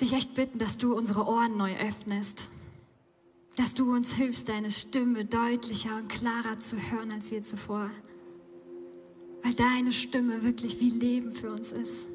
dich 0.00 0.12
echt 0.12 0.34
bitten, 0.34 0.58
dass 0.58 0.78
du 0.78 0.94
unsere 0.94 1.26
Ohren 1.26 1.56
neu 1.56 1.76
öffnest. 1.76 2.48
Dass 3.56 3.74
du 3.74 3.92
uns 3.92 4.14
hilfst, 4.14 4.48
deine 4.48 4.70
Stimme 4.70 5.24
deutlicher 5.24 5.96
und 5.96 6.08
klarer 6.08 6.58
zu 6.58 6.76
hören 6.76 7.12
als 7.12 7.30
je 7.30 7.42
zuvor. 7.42 7.90
Weil 9.42 9.54
deine 9.54 9.92
Stimme 9.92 10.42
wirklich 10.42 10.80
wie 10.80 10.90
Leben 10.90 11.32
für 11.32 11.50
uns 11.50 11.72
ist. 11.72 12.08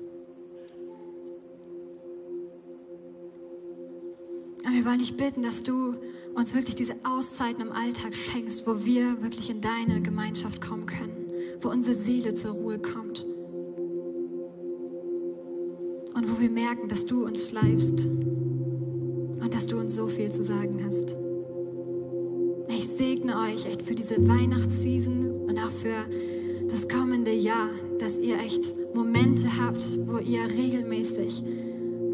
Wir 4.85 4.91
wollen 4.91 4.99
dich 4.99 5.17
bitten, 5.17 5.41
dass 5.41 5.63
du 5.63 5.95
uns 6.35 6.53
wirklich 6.53 6.75
diese 6.75 6.93
Auszeiten 7.03 7.61
im 7.61 7.71
Alltag 7.71 8.15
schenkst, 8.15 8.67
wo 8.67 8.85
wir 8.85 9.19
wirklich 9.23 9.49
in 9.49 9.59
deine 9.59 9.99
Gemeinschaft 9.99 10.61
kommen 10.61 10.85
können, 10.85 11.25
wo 11.59 11.69
unsere 11.69 11.95
Seele 11.95 12.35
zur 12.35 12.51
Ruhe 12.51 12.77
kommt 12.77 13.25
und 16.13 16.31
wo 16.31 16.39
wir 16.39 16.51
merken, 16.51 16.87
dass 16.87 17.03
du 17.03 17.25
uns 17.25 17.49
schleifst 17.49 18.05
und 18.05 19.51
dass 19.51 19.65
du 19.65 19.79
uns 19.79 19.95
so 19.95 20.07
viel 20.07 20.31
zu 20.31 20.43
sagen 20.43 20.79
hast. 20.85 21.17
Ich 22.67 22.87
segne 22.87 23.39
euch 23.39 23.65
echt 23.65 23.81
für 23.81 23.95
diese 23.95 24.17
Weihnachtsseason 24.27 25.47
und 25.47 25.57
auch 25.57 25.71
für 25.71 26.05
das 26.69 26.87
kommende 26.87 27.33
Jahr, 27.33 27.71
dass 27.97 28.19
ihr 28.19 28.37
echt 28.37 28.75
Momente 28.93 29.47
habt, 29.59 29.97
wo 30.05 30.19
ihr 30.19 30.47
regelmäßig 30.47 31.43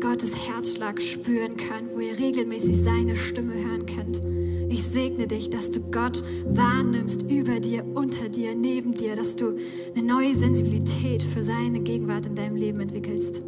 Gottes 0.01 0.35
Herzschlag 0.47 1.01
spüren 1.01 1.55
könnt, 1.55 1.93
wo 1.95 1.99
ihr 1.99 2.17
regelmäßig 2.19 2.81
seine 2.81 3.15
Stimme 3.15 3.53
hören 3.53 3.85
könnt. 3.85 4.21
Ich 4.69 4.83
segne 4.83 5.27
dich, 5.27 5.49
dass 5.49 5.71
du 5.71 5.79
Gott 5.79 6.23
wahrnimmst 6.45 7.21
über 7.23 7.59
dir, 7.59 7.85
unter 7.93 8.27
dir, 8.27 8.55
neben 8.55 8.93
dir, 8.93 9.15
dass 9.15 9.35
du 9.35 9.57
eine 9.95 10.05
neue 10.05 10.35
Sensibilität 10.35 11.23
für 11.23 11.43
seine 11.43 11.79
Gegenwart 11.79 12.25
in 12.25 12.35
deinem 12.35 12.55
Leben 12.55 12.79
entwickelst. 12.79 13.41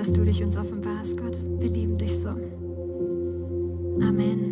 dass 0.00 0.12
du 0.14 0.24
dich 0.24 0.42
uns 0.42 0.56
offenbarst, 0.56 1.18
Gott. 1.18 1.36
Wir 1.58 1.68
lieben 1.68 1.98
dich 1.98 2.12
so. 2.12 2.30
Amen. 4.00 4.49